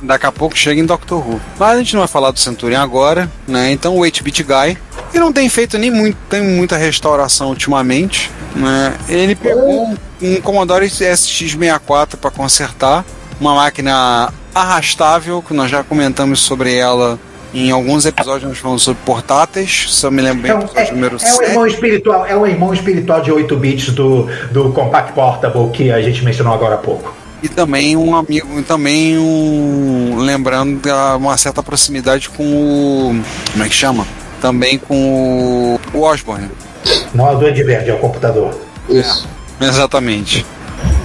[0.03, 1.41] Daqui a pouco chega em Doctor Who.
[1.59, 3.71] Mas a gente não vai falar do Centurion agora, né?
[3.73, 4.79] Então o 8-Bit Guy,
[5.11, 8.95] que não tem feito nem muito, tem muita restauração ultimamente, né?
[9.09, 13.05] Ele pegou, um Commodore SX64 para consertar,
[13.41, 17.19] uma máquina arrastável, que nós já comentamos sobre ela
[17.55, 20.91] em alguns episódios nós falamos sobre portáteis, se eu me lembro bem, É um, episódio
[20.91, 21.43] é, número é um 7.
[21.43, 26.03] irmão espiritual, é um irmão espiritual de 8 bits do, do Compact Portable que a
[26.03, 27.15] gente mencionou agora há pouco.
[27.47, 30.17] E também um amigo, e também um.
[30.19, 33.23] Lembrando da uma certa proximidade com o.
[33.53, 34.05] Como é que chama?
[34.41, 36.51] Também com o, o Osborne.
[37.15, 38.53] Não é o Duende Verde, é o computador.
[38.89, 39.29] Isso.
[39.61, 40.45] Exatamente.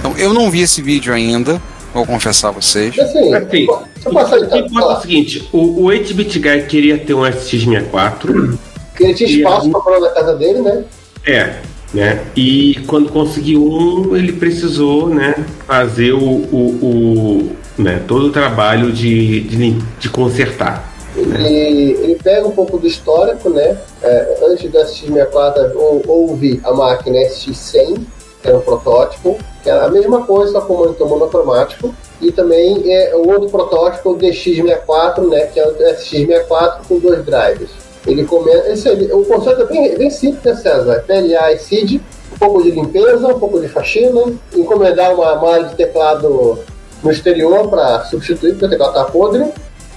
[0.00, 1.62] Então, eu não vi esse vídeo ainda,
[1.94, 2.98] vou confessar a vocês.
[2.98, 3.66] Assim, Assim,
[4.00, 7.14] se eu passar o que importa é o seguinte: o, o 8-bit guy queria ter
[7.14, 8.58] um SX64.
[8.96, 10.82] que ele tinha espaço pra falar na casa dele, né?
[11.24, 11.60] É,
[11.92, 12.24] né?
[12.36, 15.34] E quando conseguiu um, ele precisou, né,
[15.66, 20.90] fazer o, o, o, né, todo o trabalho de, de, de consertar.
[21.14, 23.76] Ele, ele pega um pouco do histórico, né?
[24.02, 28.00] É, antes do SX64 ou- houve a máquina SX100,
[28.40, 31.94] que era um protótipo, que era a mesma coisa, só com monitor monocromático.
[32.18, 35.46] E também é, o outro protótipo, o DX64, né?
[35.52, 37.68] Que é o SX64 com dois drives.
[38.06, 38.68] Ele começa.
[38.68, 41.04] Esse, o conceito é bem, bem simples, né, César?
[41.06, 42.00] PLA e SID,
[42.32, 46.58] um pouco de limpeza, um pouco de faxina, encomendar uma malha de teclado
[47.02, 49.44] no exterior para substituir, porque o teclado está podre.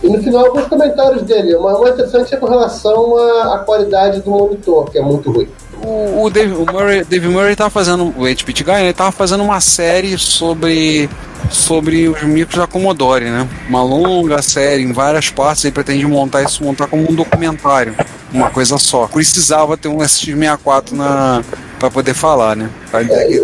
[0.04, 1.56] E no final, alguns comentários dele.
[1.56, 5.48] O mais interessante é com relação à qualidade do monitor, que é muito ruim.
[5.84, 9.44] O, o Dave, o Murray, Dave Murray tava fazendo, o 8-Bit Guy, ele tava fazendo
[9.44, 11.10] uma série sobre
[11.50, 13.48] sobre os micros da Commodore, né?
[13.70, 17.96] Uma longa série em várias partes, ele pretende montar isso, montar como um documentário,
[18.34, 19.08] uma coisa só.
[19.08, 21.44] Precisava ter um SX64 na
[21.80, 22.70] para poder falar, né?
[22.94, 23.40] É,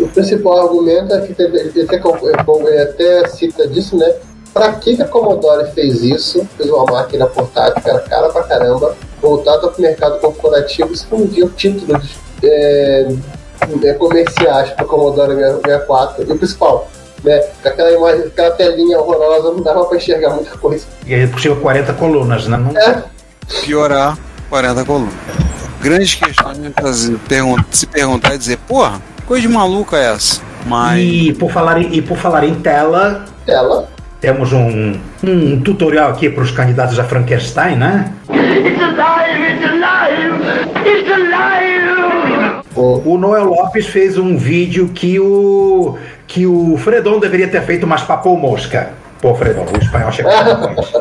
[0.00, 4.14] o, principal argumento é que ele até, ele até cita disso, né?
[4.54, 6.46] Pra que, que a Commodore fez isso?
[6.56, 11.06] Fez uma máquina portátil que era cara pra caramba, voltada para o mercado corporativo, se
[11.10, 13.08] não via títulos é,
[13.84, 16.22] é, comerciais para Commodore 64.
[16.28, 16.88] E o principal,
[17.24, 17.38] né?
[17.62, 20.84] Com aquela imagem, aquela telinha horrorosa, não dava para enxergar muita coisa.
[21.06, 22.56] E aí por cima 40 colunas, né?
[22.56, 23.02] Não- É,
[23.64, 24.16] piorar
[24.48, 25.14] 40 colunas.
[25.80, 30.40] Grandes questões de fazer- pergun- se perguntar e dizer, porra, coisa de maluca é essa?
[30.66, 33.88] Mas E por falar em, e por falar em tela, tela.
[34.20, 38.12] Temos um, um tutorial aqui para os candidatos a Frankenstein, né?
[42.74, 47.86] O, O Noel Lopes fez um vídeo que o que o Fredon deveria ter feito,
[47.86, 48.90] mas papou mosca.
[49.20, 50.92] Pô, Fredon, o espanhol chegou depois.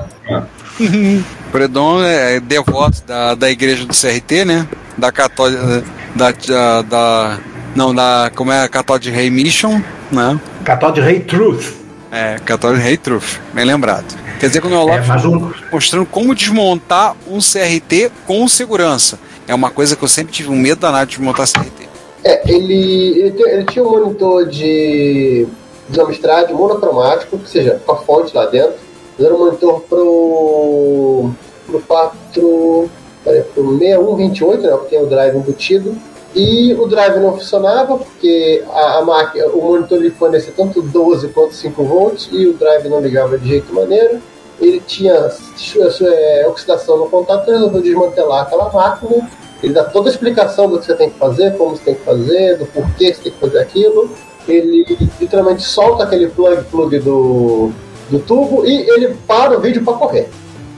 [1.52, 4.66] Predon é devoto da, da igreja do CRT, né?
[4.98, 5.84] Da católica.
[6.16, 7.38] Da, da, da-
[7.76, 8.32] Não, da.
[8.36, 8.68] Como é?
[8.68, 10.40] Católica Rei Mission, né?
[10.64, 11.77] Cató de Rei Truth.
[12.12, 14.06] É, Católica Rei Truth, bem lembrado.
[14.40, 19.20] Quer dizer que o Noel É, Lopes um- mostrando como desmontar um CRT com segurança.
[19.48, 21.88] É uma coisa que eu sempre tive um medo danado de montar CRT.
[22.24, 25.48] É, ele, ele, te- ele tinha um monitor de,
[25.90, 28.74] de Amstrad monocromático, ou seja, com a fonte lá dentro.
[29.18, 31.32] Ele era um monitor pro,
[31.66, 32.90] pro 4,
[33.24, 35.98] peraí, pro 6128, né, que tem o drive embutido.
[36.38, 41.30] E o drive não funcionava porque a, a máquina, o monitor ele fornecia tanto 12
[41.30, 44.22] quanto 5 volts e o drive não ligava de jeito maneiro.
[44.62, 49.28] Ele tinha é, oxidação no contato, ele resolveu desmantelar aquela máquina
[49.62, 52.04] ele dá toda a explicação do que você tem que fazer, como você tem que
[52.04, 54.10] fazer, do porquê você tem que fazer aquilo.
[54.48, 54.86] Ele
[55.20, 57.72] literalmente solta aquele plug plug do,
[58.10, 60.30] do tubo e ele para o vídeo para correr.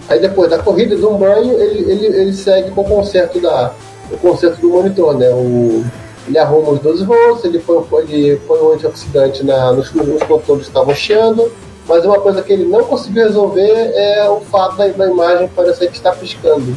[0.08, 3.74] Aí depois da corrida, de um banho, ele, ele, ele segue com o conserto, da,
[4.12, 5.30] o conserto do monitor, né?
[5.30, 5.84] O,
[6.28, 10.64] ele arruma os 12 volts, ele põe, ele põe o antioxidante na, nos, nos controles
[10.64, 11.52] que estavam chiando,
[11.88, 15.90] mas uma coisa que ele não conseguiu resolver é o fato da, da imagem parecer
[15.90, 16.76] que está piscando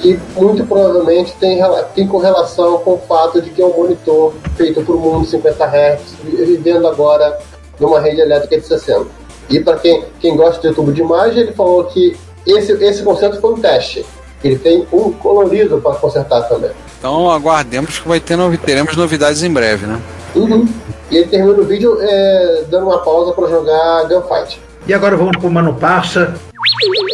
[0.00, 1.60] que muito provavelmente tem,
[1.94, 6.00] tem correlação com o fato de que é um monitor feito por mundo 50 Hz,
[6.22, 7.38] vi- vivendo agora
[7.80, 9.06] numa rede elétrica de 60.
[9.48, 12.16] E para quem, quem gosta de tubo de imagem, ele falou que
[12.46, 14.04] esse, esse conserto foi um teste.
[14.44, 16.70] Ele tem um colorido para consertar também.
[16.98, 19.98] Então aguardemos que vai ter novi- teremos novidades em breve, né?
[20.34, 20.68] Uhum.
[21.10, 24.60] E ele termina o vídeo é, dando uma pausa para jogar Gunfight.
[24.86, 26.34] E agora vamos pro Mano Parça.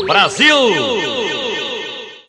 [0.06, 0.56] Brasil!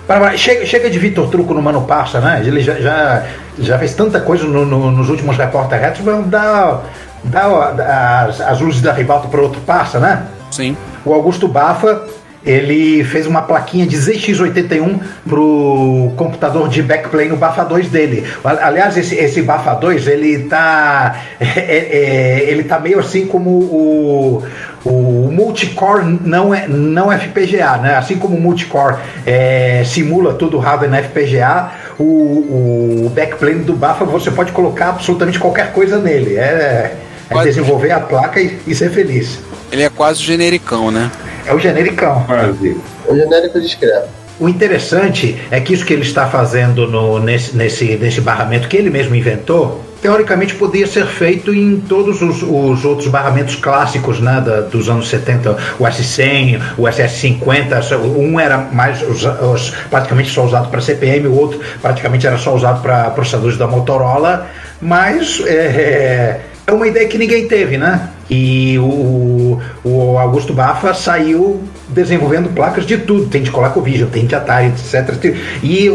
[0.05, 2.43] Para- Chega, chega de Vitor Truco no Mano Parça, né?
[2.45, 3.25] Ele já, já,
[3.57, 6.83] já fez tanta coisa no- no- nos últimos repórter retos, vamos dar,
[7.23, 10.27] dar as, as luzes da ribalta para outro Parça, né?
[10.51, 10.75] Sim.
[11.05, 12.05] O Augusto Bafa,
[12.45, 18.25] ele fez uma plaquinha de ZX81 pro computador de backplay no Bafa 2 dele.
[18.43, 24.43] Aliás, esse, esse Bafa 2, ele tá é- é- ele tá meio assim como o
[24.83, 27.95] o multicore não é não FPGA, né?
[27.95, 28.95] Assim como o multicore
[29.27, 35.37] é, simula tudo hardware na FPGA, o, o backplane do Bafa você pode colocar absolutamente
[35.37, 36.35] qualquer coisa nele.
[36.35, 36.95] É,
[37.29, 39.39] é desenvolver a placa e, e ser feliz.
[39.71, 41.09] Ele é quase o genericão, né?
[41.45, 42.23] É o genericão.
[42.25, 42.77] Quase.
[43.07, 44.07] O genérico discreto.
[44.39, 48.75] O interessante é que isso que ele está fazendo no- nesse, nesse, nesse barramento que
[48.75, 54.41] ele mesmo inventou, teoricamente poderia ser feito em todos os, os outros barramentos clássicos né,
[54.43, 60.43] da- dos anos 70, o S100, o SS50, um era mais os- os- praticamente só
[60.43, 64.47] usado para CPM, o outro praticamente era só usado para processadores da Motorola,
[64.81, 68.09] mas é, é uma ideia que ninguém teve, né?
[68.29, 73.27] E o, o Augusto Bafa saiu desenvolvendo placas de tudo.
[73.27, 75.35] Tem de ColecoVision, tem de Atari, etc.
[75.63, 75.89] E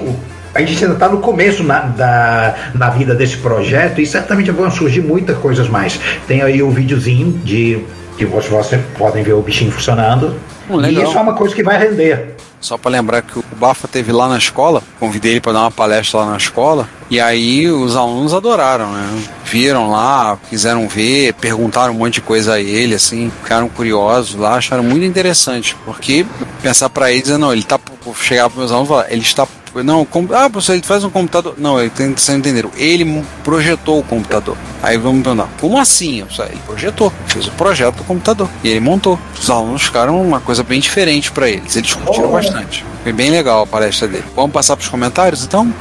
[0.54, 4.70] a gente ainda está no começo na, da, na vida desse projeto e certamente vão
[4.70, 6.00] surgir muitas coisas mais.
[6.26, 7.82] Tem aí o videozinho de
[8.16, 10.34] que vocês, podem ver o bichinho funcionando.
[10.68, 12.34] Hum, e isso é uma coisa que vai render.
[12.60, 15.70] Só pra lembrar que o Bafa teve lá na escola, convidei ele pra dar uma
[15.70, 19.22] palestra lá na escola, e aí os alunos adoraram, né?
[19.44, 24.54] Viram lá, quiseram ver, perguntaram um monte de coisa a ele, assim, ficaram curiosos lá,
[24.54, 26.26] acharam muito interessante, porque
[26.62, 27.78] pensar pra eles, não, ele tá,
[28.20, 29.46] chegar pros meus alunos e falar, ele está
[29.82, 31.54] não, com, ah, professor, ele faz um computador.
[31.58, 32.66] Não, ele tem que entender.
[32.76, 34.56] Ele projetou o computador.
[34.82, 36.20] Aí vamos perguntar, como assim?
[36.20, 38.48] Eu falei, Ele projetou, fez o projeto do computador.
[38.62, 39.18] E ele montou.
[39.38, 41.76] Os alunos ficaram uma coisa bem diferente para eles.
[41.76, 42.84] Eles curtiram bastante.
[43.02, 44.24] Foi bem legal a palestra dele.
[44.34, 45.72] Vamos passar pros comentários então?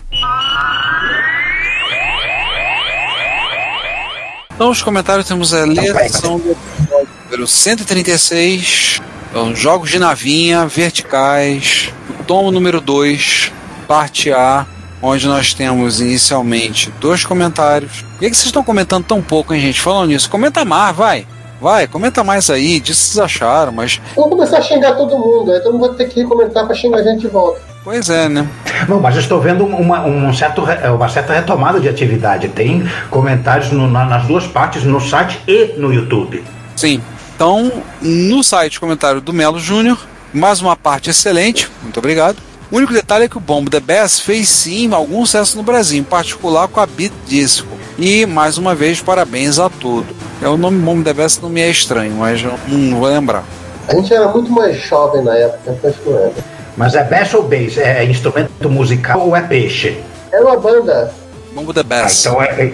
[4.54, 11.92] Então, os comentários temos a leção do episódio número 136, então, jogos de navinha verticais,
[12.18, 13.52] o tomo número 2,
[13.88, 14.66] parte A,
[15.02, 18.02] onde nós temos inicialmente dois comentários.
[18.02, 19.80] Por que, que vocês estão comentando tão pouco, hein, gente?
[19.82, 21.28] Falando nisso, comenta mais, vai.
[21.62, 24.00] Vai, comenta mais aí, diz o que vocês acharam, mas.
[24.16, 27.00] Vamos começar a xingar todo mundo, aí todo mundo vai ter que comentar pra xingar
[27.00, 27.62] a gente de volta.
[27.84, 28.48] Pois é, né?
[28.90, 32.50] Não, mas eu estou vendo uma, um certo, uma certa retomada de atividade.
[32.50, 36.44] Tem comentários no- na- nas duas partes, no site e no YouTube.
[36.76, 37.02] Sim.
[37.36, 37.72] Então,
[38.02, 39.98] no site comentário do Melo Júnior,
[40.34, 42.38] mais uma parte excelente, muito obrigado.
[42.72, 46.00] O único detalhe é que o Bomb The Bass fez sim algum sucesso no Brasil,
[46.00, 47.68] em particular com a Beat Disco.
[47.98, 50.14] E mais uma vez, parabéns a todos.
[50.42, 53.44] É o nome Bomb The Bass não me é estranho, mas não vou lembrar.
[53.88, 56.34] A gente era muito mais jovem na época, acho que não era.
[56.76, 57.78] Mas é bass ou bass?
[57.78, 59.98] É, é instrumento musical ou é peixe?
[60.32, 61.14] Era uma banda.
[61.54, 62.26] Bomb The Ah, Bass.
[62.26, 62.74] então é, é-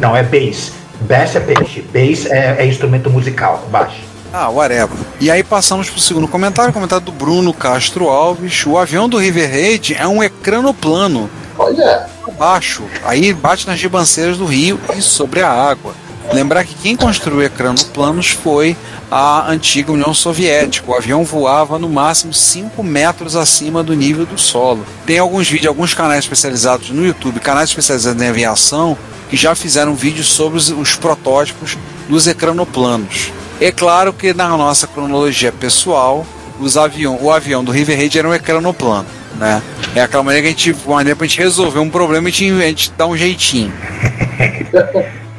[0.00, 0.72] não, é bass.
[1.02, 1.82] Bass é peixe.
[1.92, 3.62] Bass é, é instrumento musical.
[3.70, 4.00] Baixo.
[4.32, 4.96] Ah, whatever.
[5.20, 8.64] E aí passamos pro segundo comentário, comentário do Bruno Castro Alves.
[8.66, 14.46] O avião do River Raid é um ecranoplano Olha, abaixo, aí bate nas ribanceiras do
[14.46, 15.94] rio e sobre a água.
[16.32, 18.74] Lembrar que quem construiu ecranoplanos foi
[19.10, 20.90] a antiga União Soviética.
[20.90, 24.86] O avião voava no máximo 5 metros acima do nível do solo.
[25.04, 28.96] Tem alguns vídeos, alguns canais especializados no YouTube, canais especializados em aviação,
[29.28, 31.76] que já fizeram vídeos sobre os, os protótipos
[32.08, 33.30] dos ecranoplanos.
[33.62, 36.26] É claro que na nossa cronologia pessoal,
[36.58, 39.06] os avião, o avião do River Raid era um ecranoplano.
[39.36, 39.62] Né?
[39.94, 42.66] É aquela maneira que a gente, uma maneira pra gente resolver um problema e a
[42.66, 43.72] gente, dá um jeitinho.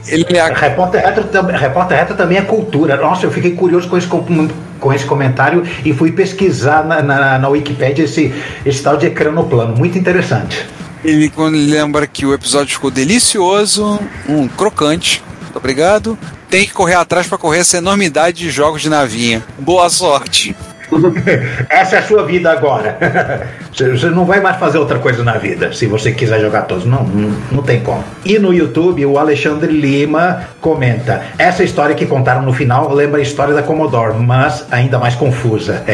[0.07, 2.95] Ele é a- Repórter retro, repórter retro também é cultura.
[2.95, 7.49] Nossa, eu fiquei curioso com esse, com, esse comentário e fui pesquisar na, na, na
[7.49, 8.33] Wikipédia esse,
[8.65, 9.75] esse tal de ecranoplano.
[9.75, 10.65] Muito interessante.
[11.03, 15.21] Ele quando lembra que o episódio ficou delicioso, um crocante.
[15.41, 16.17] Muito obrigado.
[16.53, 19.43] Tem que correr atrás para correr essa enormidade de jogos de navinha.
[19.57, 20.55] Boa sorte.
[21.67, 23.49] Essa é a sua vida agora.
[23.73, 26.85] Você não vai mais fazer outra coisa na vida se você quiser jogar todos.
[26.85, 28.03] Não, não, não tem como.
[28.23, 33.23] E no YouTube, o Alexandre Lima comenta: Essa história que contaram no final lembra a
[33.23, 35.83] história da Commodore, mas ainda mais confusa.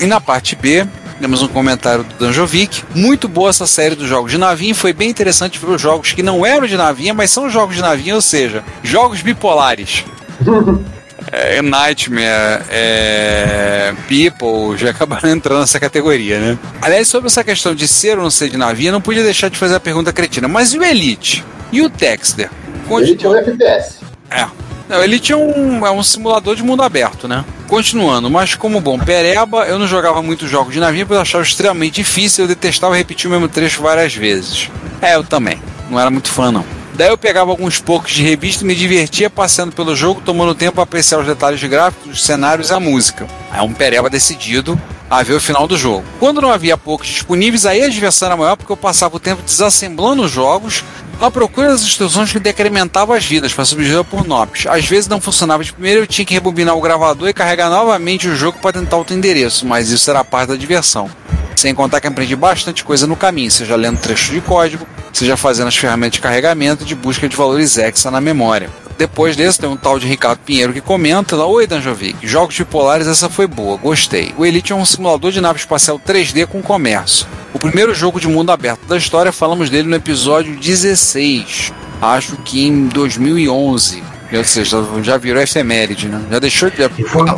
[0.00, 0.84] E na parte B,
[1.22, 2.82] temos um comentário do Danjovic.
[2.96, 4.74] Muito boa essa série dos jogos de navinha.
[4.74, 7.80] Foi bem interessante ver os jogos que não eram de navinha, mas são jogos de
[7.80, 10.04] navinha, ou seja, jogos bipolares.
[11.34, 16.58] É, Nightmare, é, People, já acabaram entrando nessa categoria, né?
[16.82, 19.56] Aliás, sobre essa questão de ser ou não ser de navinha, não podia deixar de
[19.56, 20.46] fazer a pergunta cretina.
[20.46, 21.42] Mas e o Elite?
[21.70, 22.50] E o Texter?
[22.90, 24.00] ele tinha um FPS.
[24.30, 24.46] É.
[24.92, 27.46] Não, ele tinha um, é um simulador de mundo aberto, né?
[27.66, 31.42] Continuando, mas como bom pereba, eu não jogava muitos jogos de navio porque eu achava
[31.42, 34.68] extremamente difícil, eu detestava repetir o mesmo trecho várias vezes.
[35.00, 35.58] É, eu também.
[35.88, 36.62] Não era muito fã, não.
[36.92, 40.74] Daí eu pegava alguns poucos de revista e me divertia passeando pelo jogo, tomando tempo
[40.74, 43.26] para apreciar os detalhes gráficos, os cenários e a música.
[43.50, 44.78] É um pereba decidido
[45.08, 46.04] a ver o final do jogo.
[46.18, 49.42] Quando não havia poucos disponíveis, aí a diversão era maior porque eu passava o tempo
[49.42, 50.84] desassemblando os jogos
[51.26, 54.66] à procura das instruções que decrementavam as vidas para substituir por NOPs.
[54.66, 58.26] Às vezes não funcionava de primeira, eu tinha que rebobinar o gravador e carregar novamente
[58.26, 61.08] o jogo para tentar outro endereço, mas isso era parte da diversão.
[61.54, 65.68] Sem contar que aprendi bastante coisa no caminho, seja lendo trecho de código, seja fazendo
[65.68, 68.68] as ferramentas de carregamento de busca de valores hexa na memória.
[68.98, 73.28] Depois desse, tem um tal de Ricardo Pinheiro que comenta: Oi, Danjovic, jogos bipolares, essa
[73.28, 74.34] foi boa, gostei.
[74.36, 77.26] O Elite é um simulador de nave espacial 3D com comércio.
[77.52, 82.66] O primeiro jogo de mundo aberto da história, falamos dele no episódio 16, acho que
[82.66, 84.02] em 2011.
[84.34, 86.18] Ou seja, já virou efeméride, né?
[86.30, 86.76] Já deixou de.
[87.04, 87.36] foi- Ah.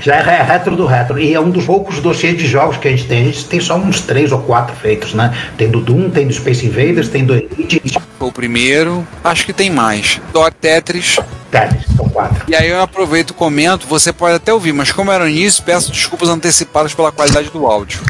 [0.00, 1.18] Já é retro do retro.
[1.18, 3.20] E é um dos poucos dossiês de jogos que a gente tem.
[3.20, 5.36] A gente tem só uns três ou quatro feitos, né?
[5.58, 7.82] Tem do Doom, tem do Space Invaders, tem do Elite
[8.18, 9.06] Foi o primeiro.
[9.22, 10.18] Acho que tem mais.
[10.32, 11.18] Dot Tetris.
[11.50, 11.84] Tetris.
[11.94, 12.44] São quatro.
[12.48, 13.86] E aí eu aproveito e comento.
[13.86, 17.66] Você pode até ouvir, mas como era no início, peço desculpas antecipadas pela qualidade do
[17.66, 18.00] áudio.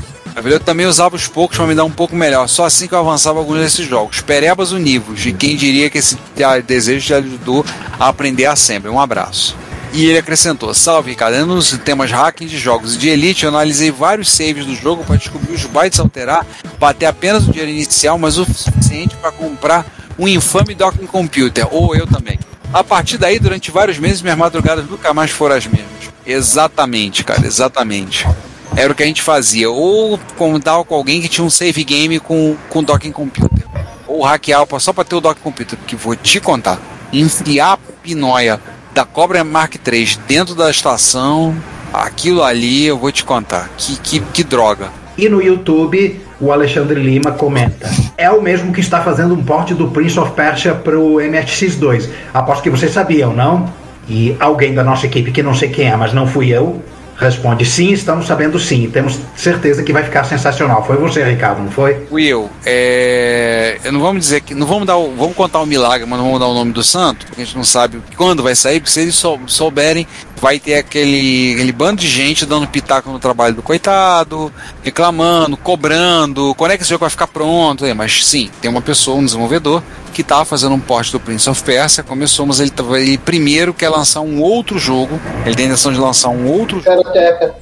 [0.44, 2.46] Eu também usava os poucos para me dar um pouco melhor.
[2.48, 4.20] Só assim que eu avançava alguns desses jogos.
[4.20, 5.24] Perebas univos.
[5.24, 6.18] E quem diria que esse
[6.66, 7.64] desejo te ajudou
[7.98, 8.90] a aprender a sempre.
[8.90, 9.56] Um abraço.
[9.92, 11.46] E ele acrescentou: Salve, Ricardo.
[11.46, 15.54] Nos temas hacking de jogos de Elite, eu analisei vários saves do jogo para descobrir
[15.54, 16.46] os bytes alterar,
[16.78, 19.86] bater apenas o dinheiro inicial, mas o suficiente para comprar
[20.18, 22.38] um infame docking computer, ou eu também.
[22.72, 25.86] A partir daí, durante vários meses, minhas madrugadas nunca mais foram as mesmas.
[26.26, 28.26] Exatamente, cara, exatamente.
[28.74, 29.70] Era o que a gente fazia.
[29.70, 33.66] Ou contar com alguém que tinha um save game com, com docking computer.
[34.06, 35.78] Ou hackear só para ter o docking computer.
[35.78, 36.80] Porque vou te contar.
[37.12, 38.60] Enfiar a pinóia
[38.96, 41.54] da Cobra Mark III dentro da estação,
[41.92, 43.70] aquilo ali eu vou te contar.
[43.76, 44.88] Que, que, que droga.
[45.18, 49.74] E no YouTube, o Alexandre Lima comenta: É o mesmo que está fazendo um porte
[49.74, 52.08] do Prince of Persia para o MSX2.
[52.32, 53.70] Aposto que vocês sabiam, não?
[54.08, 56.82] E alguém da nossa equipe, que não sei quem é, mas não fui eu,
[57.18, 58.90] responde: Sim, estamos sabendo sim.
[58.90, 60.84] Temos certeza que vai ficar sensacional.
[60.86, 62.06] Foi você, Ricardo, não foi?
[62.12, 62.50] Eu.
[62.64, 63.78] É...
[63.92, 64.54] não vamos dizer que.
[64.54, 65.14] Não vamos dar o...
[65.14, 67.56] Vamos contar o milagre, mas não vamos dar o nome do santo, porque a gente
[67.56, 70.06] não sabe quando vai sair, porque se eles sou- souberem,
[70.40, 74.52] vai ter aquele, aquele bando de gente dando pitaco no trabalho do coitado,
[74.82, 77.84] reclamando, cobrando, quando é que esse jogo vai ficar pronto?
[77.84, 79.82] É, mas sim, tem uma pessoa, um desenvolvedor,
[80.16, 83.90] que estava fazendo um porte do Prince of Persia, começou, mas ele, ele primeiro quer
[83.90, 87.04] lançar um outro jogo, ele tem a intenção de lançar um outro jogo.
[87.04, 87.54] Karateka.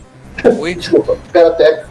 [0.60, 0.74] Oi?
[0.78, 1.88] Desculpa, Karateka.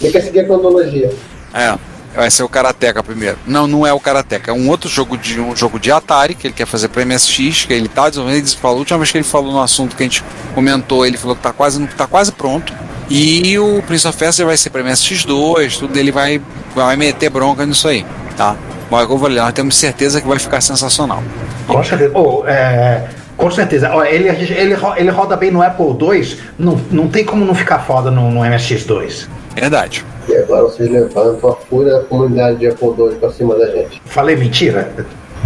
[0.00, 1.14] Ele quer seguir a cronologia.
[1.52, 1.76] É,
[2.14, 3.36] vai ser o Karateka primeiro.
[3.46, 6.46] Não, não é o Karateka, é um outro jogo de um jogo de Atari que
[6.46, 9.18] ele quer fazer para MSX, que ele tá desenvolvendo, ele falou, a última vez que
[9.18, 12.32] ele falou no assunto que a gente comentou, ele falou que tá quase, tá quase
[12.32, 12.72] pronto.
[13.10, 16.40] E o Prince of Persia vai ser para MSX2, tudo ele vai
[16.74, 18.06] vai meter bronca nisso aí,
[18.38, 18.56] tá?
[18.90, 21.22] Mas eu vou ler, nós temos certeza que vai ficar sensacional.
[21.66, 22.12] Com certeza.
[22.14, 23.90] Oh, é, com certeza.
[23.92, 27.78] Ó, ele, ele, ele roda bem no Apple II, não, não tem como não ficar
[27.80, 29.28] foda no, no MSX2.
[29.54, 30.04] Verdade.
[30.28, 34.00] E agora vocês levantam a fúria da comunidade de Apple II pra cima da gente.
[34.04, 34.92] Falei mentira?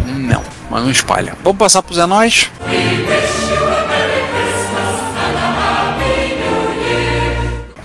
[0.07, 1.35] Não, mas não espalha.
[1.43, 2.05] Vamos passar pro Zé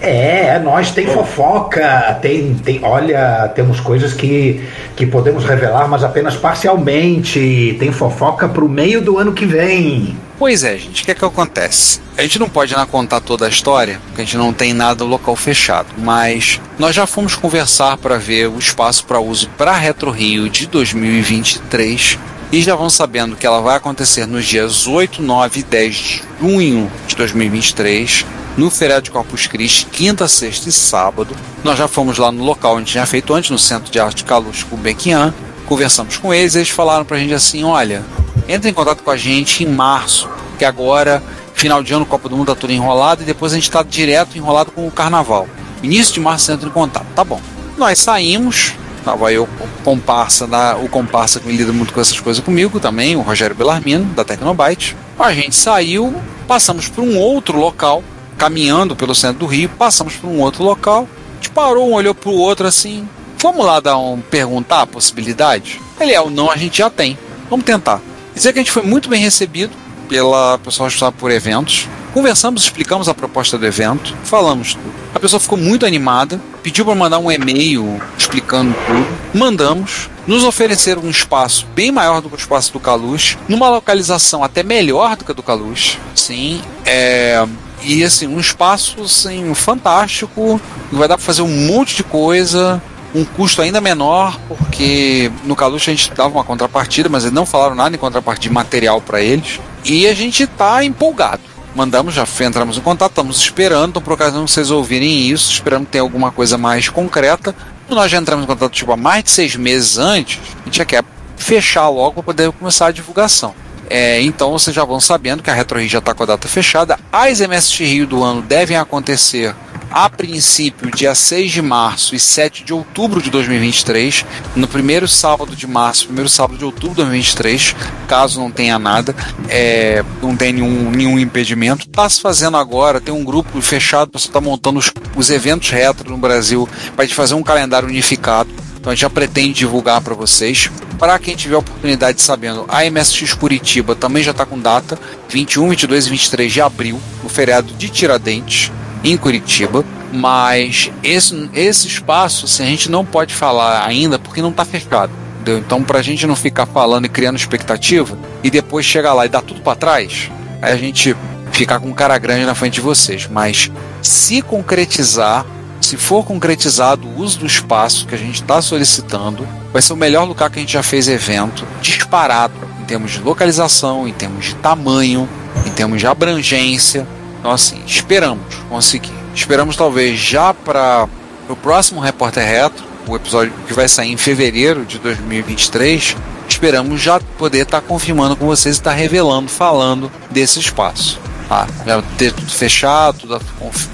[0.01, 6.35] É, nós tem fofoca, tem, tem, olha, temos coisas que, que podemos revelar, mas apenas
[6.35, 7.75] parcialmente.
[7.79, 10.15] Tem fofoca pro meio do ano que vem.
[10.37, 11.99] Pois é, gente, o que é que acontece?
[12.17, 15.03] A gente não pode ainda contar toda a história, porque a gente não tem nada
[15.03, 20.11] local fechado, mas nós já fomos conversar para ver o espaço para uso para Retro
[20.11, 22.17] Rio de 2023
[22.51, 26.23] e já vão sabendo que ela vai acontecer nos dias 8, 9 e 10 de
[26.39, 28.25] junho de 2023,
[28.57, 31.35] no feriado de Corpus Christi, quinta, sexta e sábado.
[31.63, 34.65] Nós já fomos lá no local onde tinha feito antes, no Centro de Arte Calouste
[34.65, 35.33] Gulbenkian,
[35.65, 38.03] conversamos com eles, eles falaram pra gente assim, olha,
[38.47, 41.21] entre em contato com a gente em março, que agora,
[41.53, 44.37] final de ano, Copa do Mundo tá tudo enrolado, e depois a gente tá direto
[44.37, 45.47] enrolado com o Carnaval.
[45.83, 47.39] Início de março entra em contato, tá bom.
[47.77, 48.73] Nós saímos,
[49.05, 49.47] tava eu,
[49.83, 54.05] comparsa, da, o comparsa que lida muito com essas coisas comigo também, o Rogério Belarmino,
[54.13, 54.97] da Tecnobyte.
[55.17, 56.13] A gente saiu,
[56.47, 58.03] passamos por um outro local,
[58.39, 62.15] caminhando pelo centro do Rio, passamos por um outro local, a gente parou, um olhou
[62.15, 65.81] pro outro assim, vamos lá dar um perguntar a possibilidade?
[65.99, 67.17] Ele é o não, a gente já tem.
[67.49, 68.01] Vamos tentar.
[68.33, 69.75] Dizer que a gente foi muito bem recebido
[70.07, 71.87] pela pessoa responsável por eventos.
[72.13, 74.93] Conversamos, explicamos a proposta do evento, falamos tudo.
[75.13, 79.07] A pessoa ficou muito animada, pediu para mandar um e-mail explicando tudo.
[79.37, 84.43] Mandamos, nos ofereceram um espaço bem maior do que o espaço do Calux, numa localização
[84.43, 85.97] até melhor do que a do Calux.
[86.15, 87.45] Sim, é,
[87.83, 90.59] e assim, um espaço assim, fantástico,
[90.91, 92.81] vai dar para fazer um monte de coisa,
[93.13, 97.45] um custo ainda menor, porque no Caluche a gente dava uma contrapartida, mas eles não
[97.45, 99.59] falaram nada em contrapartida de material para eles.
[99.83, 101.41] E a gente está empolgado.
[101.75, 105.91] Mandamos, já entramos em contato, estamos esperando, então por ocasião vocês ouvirem isso, esperando que
[105.91, 107.55] tenha alguma coisa mais concreta.
[107.87, 110.85] Nós já entramos em contato tipo, há mais de seis meses antes, a gente já
[110.85, 111.03] quer
[111.37, 113.53] fechar logo para poder começar a divulgação.
[113.89, 116.47] É, então vocês já vão sabendo que a Retro Rio já está com a data
[116.47, 116.99] fechada.
[117.11, 119.55] As MSX Rio do ano devem acontecer
[119.91, 124.23] a princípio, dia 6 de março e 7 de outubro de 2023,
[124.55, 127.75] no primeiro sábado de março, primeiro sábado de outubro de 2023,
[128.07, 129.15] caso não tenha nada,
[129.47, 131.87] é, não tenha nenhum, nenhum impedimento.
[131.87, 135.69] Está se fazendo agora, tem um grupo fechado para estar tá montando os, os eventos
[135.69, 138.49] retro no Brasil, para a gente fazer um calendário unificado.
[138.79, 140.69] Então a gente já pretende divulgar para vocês.
[140.99, 145.69] Para quem tiver oportunidade de sabendo, a MSX Curitiba também já está com data, 21,
[145.69, 148.69] 22 e 23 de abril, no feriado de Tiradentes,
[149.01, 149.85] em Curitiba.
[150.11, 155.13] Mas esse, esse espaço assim, a gente não pode falar ainda porque não está fechado.
[155.35, 155.59] Entendeu?
[155.59, 159.29] Então, para a gente não ficar falando e criando expectativa e depois chegar lá e
[159.29, 160.29] dar tudo para trás,
[160.61, 161.15] aí a gente
[161.53, 163.25] ficar com cara grande na frente de vocês.
[163.25, 163.71] Mas
[164.01, 165.45] se concretizar,
[165.89, 169.95] se for concretizado o uso do espaço que a gente está solicitando, vai ser o
[169.95, 174.45] melhor lugar que a gente já fez evento, disparado em termos de localização, em termos
[174.45, 175.27] de tamanho,
[175.65, 177.07] em termos de abrangência.
[177.39, 179.11] Então, assim, esperamos conseguir.
[179.33, 181.07] Esperamos, talvez, já para
[181.49, 186.15] o próximo Repórter Retro, o episódio que vai sair em fevereiro de 2023.
[186.47, 191.19] Esperamos já poder estar tá confirmando com vocês e estar tá revelando, falando desse espaço.
[191.47, 191.67] Tá?
[191.83, 193.41] Já ter tudo fechado, tudo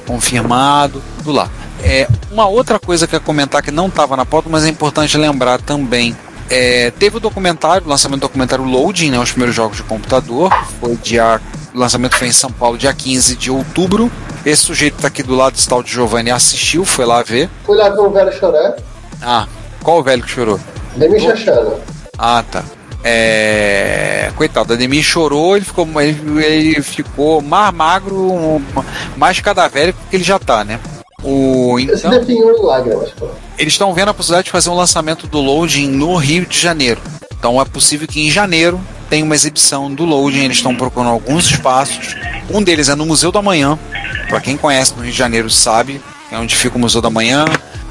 [0.06, 1.50] confirmado, tudo lá.
[1.84, 4.70] É, uma outra coisa que eu ia comentar que não estava na pauta, mas é
[4.70, 6.16] importante lembrar também.
[6.50, 10.52] É, teve o documentário, o lançamento do documentário Loading, né, os primeiros jogos de computador.
[10.80, 11.42] Foi dia,
[11.74, 14.12] o lançamento foi em São Paulo, dia 15 de outubro.
[14.46, 17.50] Esse sujeito está aqui do lado do tal de Giovanni assistiu, foi lá ver.
[17.66, 18.76] Fui lá ver o velho chorar.
[19.22, 19.48] Ah,
[19.82, 20.60] qual o velho que chorou?
[20.96, 21.76] Demi Chachana.
[22.18, 22.64] Ah, tá.
[23.04, 24.32] É...
[24.36, 28.62] Coitado, a Demi chorou, ele ficou, ele, ele ficou mais magro,
[29.18, 30.80] mais cadavérico que ele já tá, né?
[31.26, 32.12] O, então,
[33.58, 37.02] eles estão vendo a possibilidade de fazer um lançamento do Loading no Rio de Janeiro.
[37.38, 40.46] Então é possível que em janeiro tenha uma exibição do Loading.
[40.46, 42.16] Eles estão procurando alguns espaços.
[42.50, 43.78] Um deles é no Museu da Manhã.
[44.30, 46.02] Para quem conhece no Rio de Janeiro sabe,
[46.32, 47.46] é onde fica o Museu da Manhã.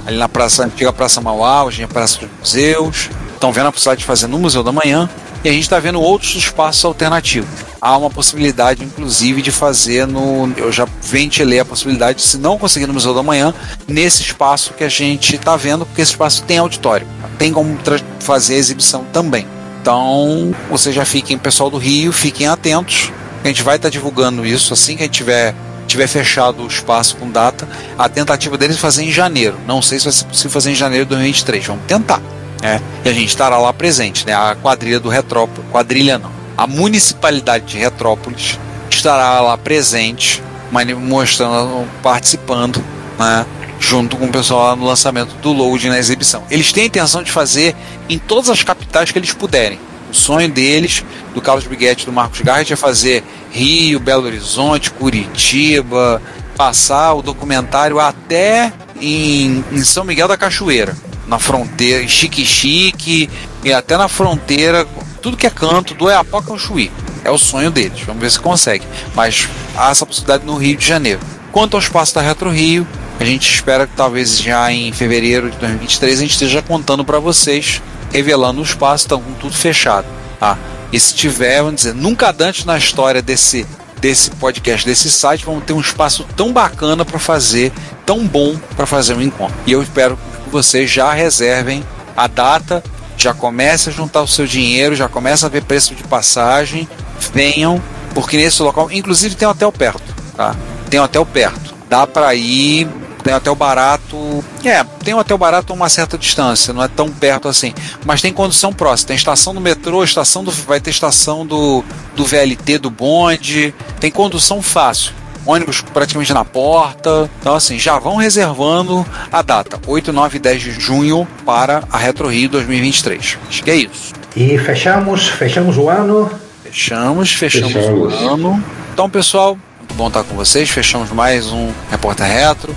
[0.07, 3.11] Ali na praça, antiga Praça Mauá, hoje é a Praça dos Museus.
[3.33, 5.09] Estão vendo a possibilidade de fazer no Museu da Manhã
[5.43, 7.74] e a gente está vendo outros espaços alternativos.
[7.85, 10.51] Há uma possibilidade, inclusive, de fazer no.
[10.57, 13.53] Eu já ventilei a possibilidade, se não conseguir no Museu da Manhã,
[13.87, 17.07] nesse espaço que a gente está vendo, porque esse espaço tem auditório,
[17.37, 17.79] tem como
[18.21, 19.47] fazer a exibição também.
[19.83, 23.13] Então, vocês já fiquem, pessoal do Rio, fiquem atentos.
[23.45, 25.55] A gente vai estar tá divulgando isso assim que a gente tiver
[25.87, 27.69] tiver fechado o espaço com data.
[27.99, 29.59] A tentativa deles é fazer em janeiro.
[29.67, 31.67] Não sei se vai ser possível fazer em janeiro de 2023.
[31.67, 32.23] Vamos tentar.
[32.63, 34.33] É, e a gente estará lá presente, né?
[34.33, 38.59] A quadrilha do Retrópolis, quadrilha não, a municipalidade de Retrópolis
[38.91, 42.83] estará lá presente, mostrando, participando,
[43.19, 43.47] né?
[43.81, 46.45] Junto com o pessoal lá no lançamento do Load na exibição.
[46.51, 47.77] Eles têm a intenção de fazer
[48.09, 49.79] em todas as capitais que eles puderem.
[50.11, 54.91] O sonho deles, do Carlos Briguetti e do Marcos Garrett, é fazer Rio, Belo Horizonte,
[54.91, 56.23] Curitiba,
[56.57, 60.97] passar o documentário até em, em São Miguel da Cachoeira
[61.27, 63.29] na fronteira, Chique Chique
[63.63, 64.87] e até na fronteira,
[65.25, 66.93] tudo que é canto do Eapoca ao Chuí.
[67.25, 68.85] É o sonho deles, vamos ver se consegue.
[69.15, 71.19] Mas há essa possibilidade no Rio de Janeiro.
[71.51, 72.87] Quanto ao espaço da Retro Rio,
[73.19, 77.19] a gente espera que talvez já em fevereiro de 2023 a gente esteja contando para
[77.19, 77.81] vocês,
[78.13, 80.07] revelando o espaço, estão com tudo fechado.
[80.39, 80.59] Tá?
[80.93, 83.67] E se tiver, vamos dizer, nunca antes na história desse
[83.99, 87.73] desse podcast, desse site, vamos ter um espaço tão bacana para fazer,
[88.05, 89.57] tão bom para fazer um encontro.
[89.67, 90.19] E eu espero
[90.51, 91.83] vocês já reservem
[92.15, 92.85] a data,
[93.25, 96.89] já comece a juntar o seu dinheiro, já comece a ver preço de passagem,
[97.33, 97.83] venham,
[98.15, 100.55] porque nesse local, inclusive tem um hotel perto, tá?
[100.91, 101.75] Tem um hotel perto.
[101.89, 102.87] Dá para ir,
[103.23, 104.45] tem um hotel barato.
[104.63, 107.73] É, tem um hotel barato a uma certa distância, não é tão perto assim.
[108.05, 109.09] Mas tem condução próxima.
[109.09, 110.51] Tem estação do metrô, estação do.
[110.51, 111.83] Vai ter estação do,
[112.15, 113.75] do VLT do bonde.
[113.99, 115.13] Tem condução fácil
[115.47, 117.31] ônibus praticamente na porta.
[117.41, 121.99] Então, assim, já vão reservando a data, 8, 9 e 10 de junho para a
[121.99, 123.39] Retro Rio 2023.
[123.49, 124.13] Acho que é isso.
[124.37, 126.31] E fechamos, fechamos o ano.
[126.65, 128.15] Fechamos, fechamos, fechamos.
[128.15, 128.65] o ano.
[128.93, 130.69] Então, pessoal, muito bom estar com vocês.
[130.69, 132.75] Fechamos mais um Repórter Retro.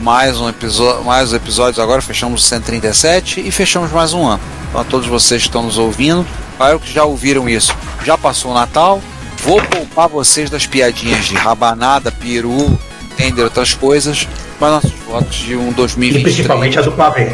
[0.00, 4.40] Mais um episódio, mais episódios agora, fechamos o 137 e fechamos mais um ano.
[4.68, 6.24] Então, a todos vocês que estão nos ouvindo,
[6.56, 7.74] claro que já ouviram isso.
[8.04, 9.00] Já passou o Natal,
[9.42, 12.78] Vou poupar vocês das piadinhas de rabanada, peru,
[13.12, 14.28] entender outras coisas,
[14.60, 16.16] mas nossos votos de um 2023.
[16.16, 17.32] E principalmente a do pavê.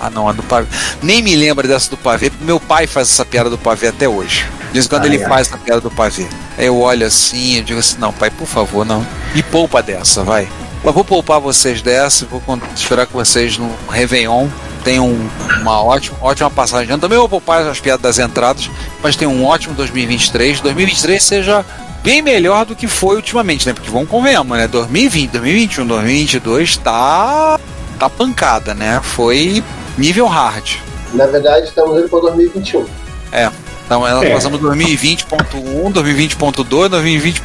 [0.00, 0.66] Ah, não, a do pavê.
[1.02, 2.32] Nem me lembra dessa do pavê.
[2.40, 4.46] Meu pai faz essa piada do pavê até hoje.
[4.72, 5.28] Diz quando ai, ele ai.
[5.28, 6.26] faz essa piada do pavê.
[6.56, 9.06] Aí eu olho assim e digo assim: não, pai, por favor, não.
[9.34, 10.48] Me poupa dessa, vai.
[10.82, 12.42] Mas vou poupar vocês dessa, vou
[12.74, 14.48] esperar com vocês no Réveillon
[14.84, 15.14] tenham
[15.60, 16.90] uma ótima, ótima passagem.
[16.90, 18.70] Eu também vou poupar as piadas das entradas,
[19.02, 20.60] mas tenham um ótimo 2023.
[20.60, 21.64] 2023 seja
[22.02, 23.72] bem melhor do que foi ultimamente, né?
[23.74, 24.66] Porque vamos convenhamos, né?
[24.66, 27.58] 2020, 2021, 2022 tá
[27.98, 29.00] tá pancada, né?
[29.02, 29.62] Foi
[29.98, 30.76] nível hard.
[31.12, 32.86] Na verdade, estamos indo para 2021.
[33.32, 33.50] É.
[33.84, 34.32] Então nós É.
[34.32, 37.42] passamos 2020.1, 2020.2, 2020.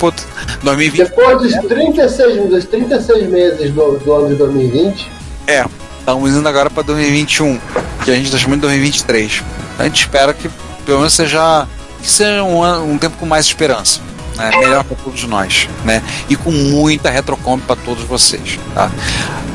[0.63, 5.11] 2020 Depois dos 36, dos 36 meses do, do ano de 2020,
[5.47, 5.65] É,
[6.06, 7.60] estamos indo agora para 2021,
[8.03, 9.43] que a gente está chamando de 2023.
[9.80, 10.47] A gente espera que
[10.86, 11.68] pelo menos seja,
[11.99, 13.99] que seja um, ano- um tempo com mais esperança.
[14.36, 14.51] Né?
[14.60, 15.68] Melhor para todos nós.
[15.84, 16.03] Né?
[16.30, 18.60] E com muita retrocomp para todos vocês.
[18.76, 18.91] Tá?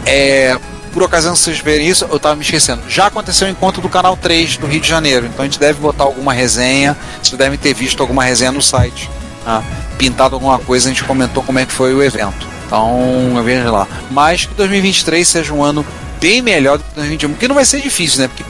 [0.04, 0.58] É,
[0.92, 2.82] por ocasião de vocês verem isso, eu estava me esquecendo.
[2.88, 5.26] Já aconteceu o encontro do canal 3 do Rio de Janeiro.
[5.26, 6.96] Então a gente deve botar alguma resenha.
[7.22, 9.08] Vocês devem ter visto alguma resenha no site.
[9.44, 9.62] Tá?
[9.96, 12.48] Pintado alguma coisa, a gente comentou como é que foi o evento.
[12.66, 13.86] Então, veja lá.
[14.10, 15.84] Mas que 2023 seja um ano
[16.20, 17.30] bem melhor do que 2021.
[17.30, 18.28] Porque não vai ser difícil, né?
[18.28, 18.44] Porque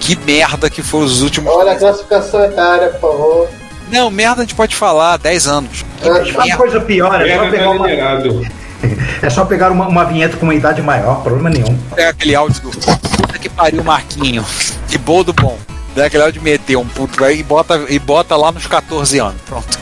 [0.00, 1.52] que merda que foram os últimos.
[1.54, 3.48] olha a classificação etária, por favor.
[3.90, 5.84] Não, merda a gente pode falar, 10 anos.
[6.00, 6.56] Que Ah, Uma merda.
[6.56, 7.88] coisa pior é só pegar uma,
[9.22, 11.76] é só pegar uma, uma vinheta com uma idade maior, problema nenhum.
[11.94, 14.44] Pega aquele áudio do puta que pariu, Marquinho.
[14.88, 15.56] Que bom do bom.
[15.94, 19.18] Dá aquele áudio de meter um puto vai e bota, e bota lá nos 14
[19.18, 19.40] anos.
[19.46, 19.78] Pronto.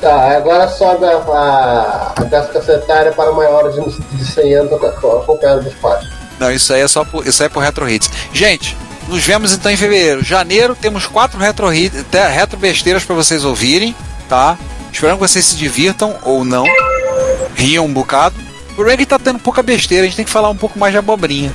[0.00, 5.62] Tá, agora sobe a, a, a classificação etária para maiores de, de 100 anos acompanhado
[5.62, 6.06] dos pais.
[6.38, 8.10] Não, isso aí é só por, isso aí é por retro hits.
[8.32, 8.76] Gente,
[9.08, 10.22] nos vemos então em fevereiro.
[10.24, 13.94] Janeiro temos quatro retro, hits, até retro besteiras para vocês ouvirem,
[14.28, 14.58] tá?
[14.92, 16.64] Esperando que vocês se divirtam ou não.
[17.54, 18.34] Riam um bocado.
[18.78, 20.98] O que tá tendo pouca besteira, a gente tem que falar um pouco mais de
[20.98, 21.52] abobrinha.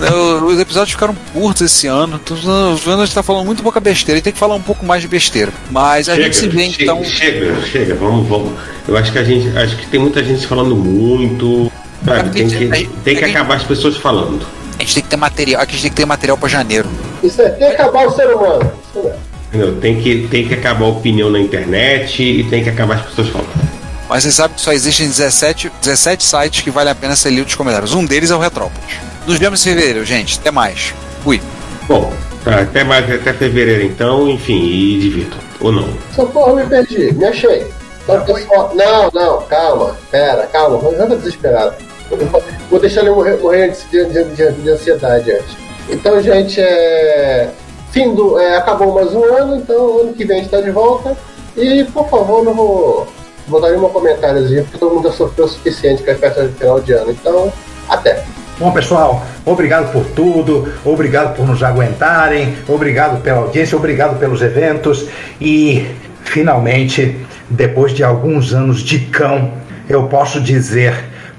[0.00, 2.18] Eu- Os episódios ficaram curtos esse ano.
[2.18, 4.14] Tô vendo a gente tá falando muito pouca besteira.
[4.14, 5.52] A gente tem que falar um pouco mais de besteira.
[5.70, 7.04] Mas a gente se vê chega, então.
[7.04, 8.52] chega, chega, vamos, vamos.
[8.88, 11.70] Eu acho que a gente, acho que tem muita gente falando muito,
[12.04, 12.30] sabe?
[12.30, 14.46] Tem que, tem que acabar as pessoas falando.
[14.78, 15.62] A gente tem que ter material.
[15.62, 16.88] Aqui a gente tem que ter material pra janeiro.
[17.22, 18.72] Isso é, tem que acabar o ser humano.
[18.88, 19.18] Isso mesmo.
[19.48, 19.80] Entendeu?
[19.80, 23.28] Tem que, tem que acabar a opinião na internet e tem que acabar as pessoas
[23.28, 23.74] falando.
[24.08, 27.46] Mas você sabe que só existem 17, 17 sites que vale a pena ser lido
[27.46, 27.94] os comentários.
[27.94, 28.96] Um deles é o Retrópolis.
[29.26, 30.38] Nos vemos em fevereiro, gente.
[30.38, 30.92] Até mais.
[31.22, 31.40] Fui.
[31.88, 32.12] Bom,
[32.44, 35.38] tá, até mais até fevereiro então, enfim, e divirtam.
[35.60, 35.88] Ou não.
[36.14, 37.66] Socorro, me perdi, me achei.
[38.02, 41.74] Então, pessoal, não, não, calma, pera, calma, não anda desesperado.
[42.10, 45.56] Vou- Vou deixar ele morrer, antes de, de, de, de ansiedade antes.
[45.88, 47.50] Então, gente, é.
[47.92, 48.38] Fim do.
[48.38, 51.16] É, acabou mais um ano, então ano que vem a gente tá de volta.
[51.56, 53.06] E por favor, não vou
[53.46, 56.80] botar nenhum comentáriozinho, porque todo mundo já sofreu o suficiente com as festas de final
[56.80, 57.10] de ano.
[57.12, 57.52] Então,
[57.88, 58.24] até.
[58.58, 65.06] Bom, pessoal, obrigado por tudo, obrigado por nos aguentarem, obrigado pela audiência, obrigado pelos eventos
[65.40, 65.86] e,
[66.24, 67.16] finalmente,
[67.50, 69.52] depois de alguns anos de cão,
[69.88, 70.94] eu posso dizer